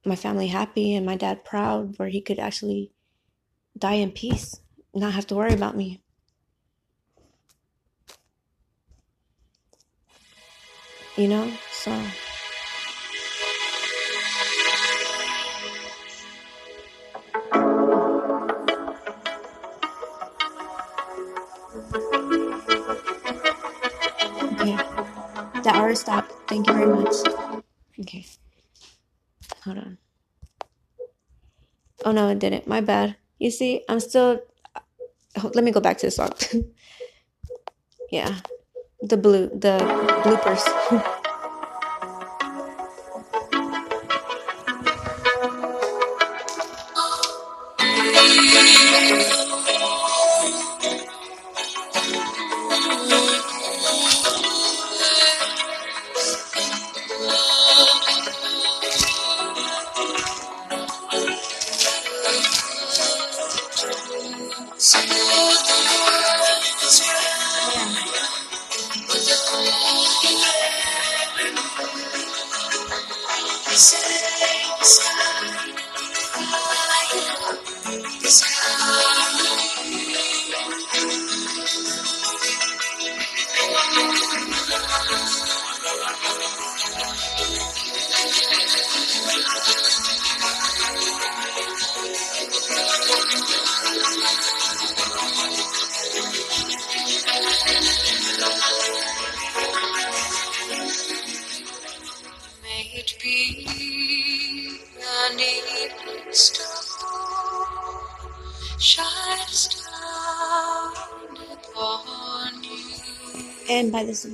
my 0.04 0.16
family 0.16 0.48
happy 0.48 0.94
and 0.94 1.06
my 1.06 1.16
dad 1.16 1.44
proud, 1.44 1.98
where 1.98 2.08
he 2.08 2.20
could 2.20 2.38
actually 2.38 2.92
die 3.76 3.94
in 3.94 4.12
peace, 4.12 4.60
not 4.94 5.14
have 5.14 5.26
to 5.28 5.34
worry 5.34 5.54
about 5.54 5.76
me. 5.76 6.02
You 11.16 11.28
know, 11.28 11.52
so. 11.72 11.98
The 25.66 25.74
hour 25.74 25.96
stopped. 25.96 26.30
Thank 26.48 26.68
you 26.68 26.74
very 26.74 26.86
much. 26.86 27.16
Okay. 27.98 28.24
Hold 29.64 29.78
on. 29.78 29.98
Oh 32.04 32.12
no, 32.12 32.28
it 32.28 32.38
didn't. 32.38 32.68
My 32.68 32.80
bad. 32.80 33.16
You 33.40 33.50
see, 33.50 33.82
I'm 33.88 33.98
still. 33.98 34.42
Let 35.42 35.64
me 35.64 35.72
go 35.72 35.80
back 35.80 35.98
to 35.98 36.06
the 36.06 36.12
song. 36.12 36.30
yeah. 38.12 38.36
The 39.02 39.16
blue, 39.16 39.48
the 39.48 39.82
bloopers. 40.22 40.62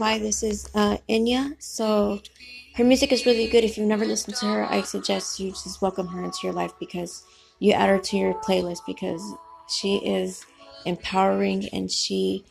this 0.03 0.43
is 0.43 0.69
uh, 0.75 0.97
Enya. 1.09 1.55
So 1.63 2.21
her 2.75 2.85
music 2.85 3.13
is 3.13 3.25
really 3.25 3.47
good. 3.47 3.63
If 3.63 3.79
you've 3.79 3.87
never 3.87 4.05
listened 4.05 4.37
to 4.37 4.47
her, 4.47 4.65
I 4.65 4.83
suggest 4.83 5.39
you 5.39 5.51
just 5.51 5.81
welcome 5.81 6.09
her 6.09 6.25
into 6.25 6.39
your 6.43 6.53
life 6.53 6.73
because 6.81 7.23
you 7.61 7.73
add 7.73 7.89
her 7.89 7.99
to 7.99 8.17
your 8.17 8.35
playlist 8.35 8.81
because 8.85 9.23
she 9.69 9.97
is 9.99 10.45
empowering 10.85 11.69
and 11.73 11.91
she 11.91 12.45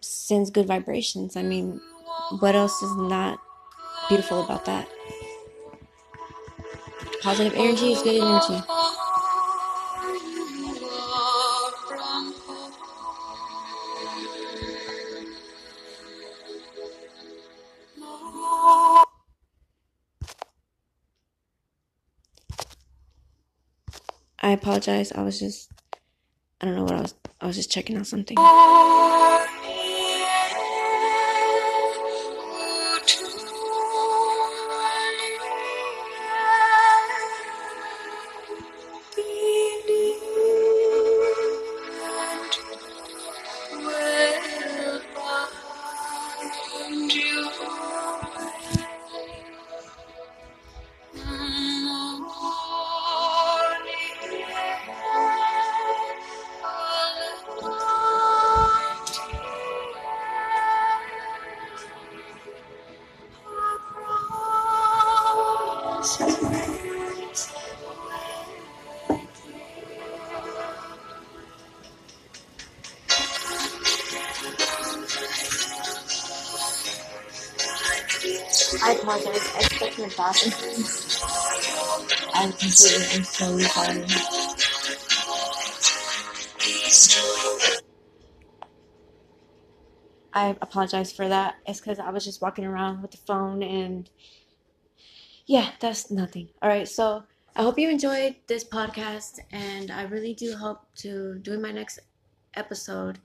sends 0.00 0.50
good 0.50 0.66
vibrations. 0.66 1.34
I 1.34 1.42
mean, 1.42 1.80
what 2.40 2.54
else 2.54 2.82
is 2.82 2.94
not 2.96 3.38
beautiful 4.08 4.44
about 4.44 4.66
that? 4.66 4.86
Positive 7.22 7.54
energy 7.54 7.92
is 7.92 8.02
good 8.02 8.22
energy. 8.22 8.62
I 24.54 24.56
apologize. 24.56 25.10
I 25.10 25.22
was 25.22 25.40
just, 25.40 25.68
I 26.60 26.66
don't 26.66 26.76
know 26.76 26.84
what 26.84 26.94
I 26.94 27.00
was. 27.00 27.14
I 27.40 27.46
was 27.48 27.56
just 27.56 27.72
checking 27.72 27.96
out 27.96 28.06
something. 28.06 28.36
Oh. 28.38 29.43
Apologize 90.74 91.12
for 91.12 91.28
that. 91.28 91.54
It's 91.68 91.78
because 91.80 92.00
I 92.00 92.10
was 92.10 92.24
just 92.24 92.42
walking 92.42 92.64
around 92.64 93.00
with 93.00 93.12
the 93.12 93.16
phone 93.18 93.62
and 93.62 94.10
yeah, 95.46 95.70
that's 95.78 96.10
nothing. 96.10 96.48
All 96.62 96.68
right, 96.68 96.88
so 96.88 97.22
I 97.54 97.62
hope 97.62 97.78
you 97.78 97.88
enjoyed 97.88 98.34
this 98.48 98.64
podcast 98.64 99.38
and 99.52 99.92
I 99.92 100.02
really 100.02 100.34
do 100.34 100.56
hope 100.56 100.80
to 100.96 101.38
do 101.38 101.60
my 101.60 101.70
next 101.70 102.00
episode 102.54 103.20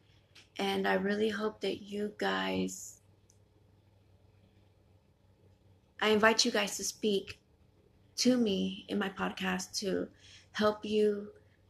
and 0.60 0.88
I 0.88 0.94
really 0.94 1.30
hope 1.30 1.60
that 1.62 1.82
you 1.82 2.12
guys 2.20 3.02
I 6.00 6.10
invite 6.10 6.46
you 6.46 6.52
guys 6.52 6.78
to 6.78 6.84
speak 6.84 7.40
to 8.18 8.38
me 8.38 8.86
in 8.90 9.00
my 9.00 9.10
podcast 9.10 9.76
to 9.80 10.08
help 10.52 10.86
you 10.86 11.30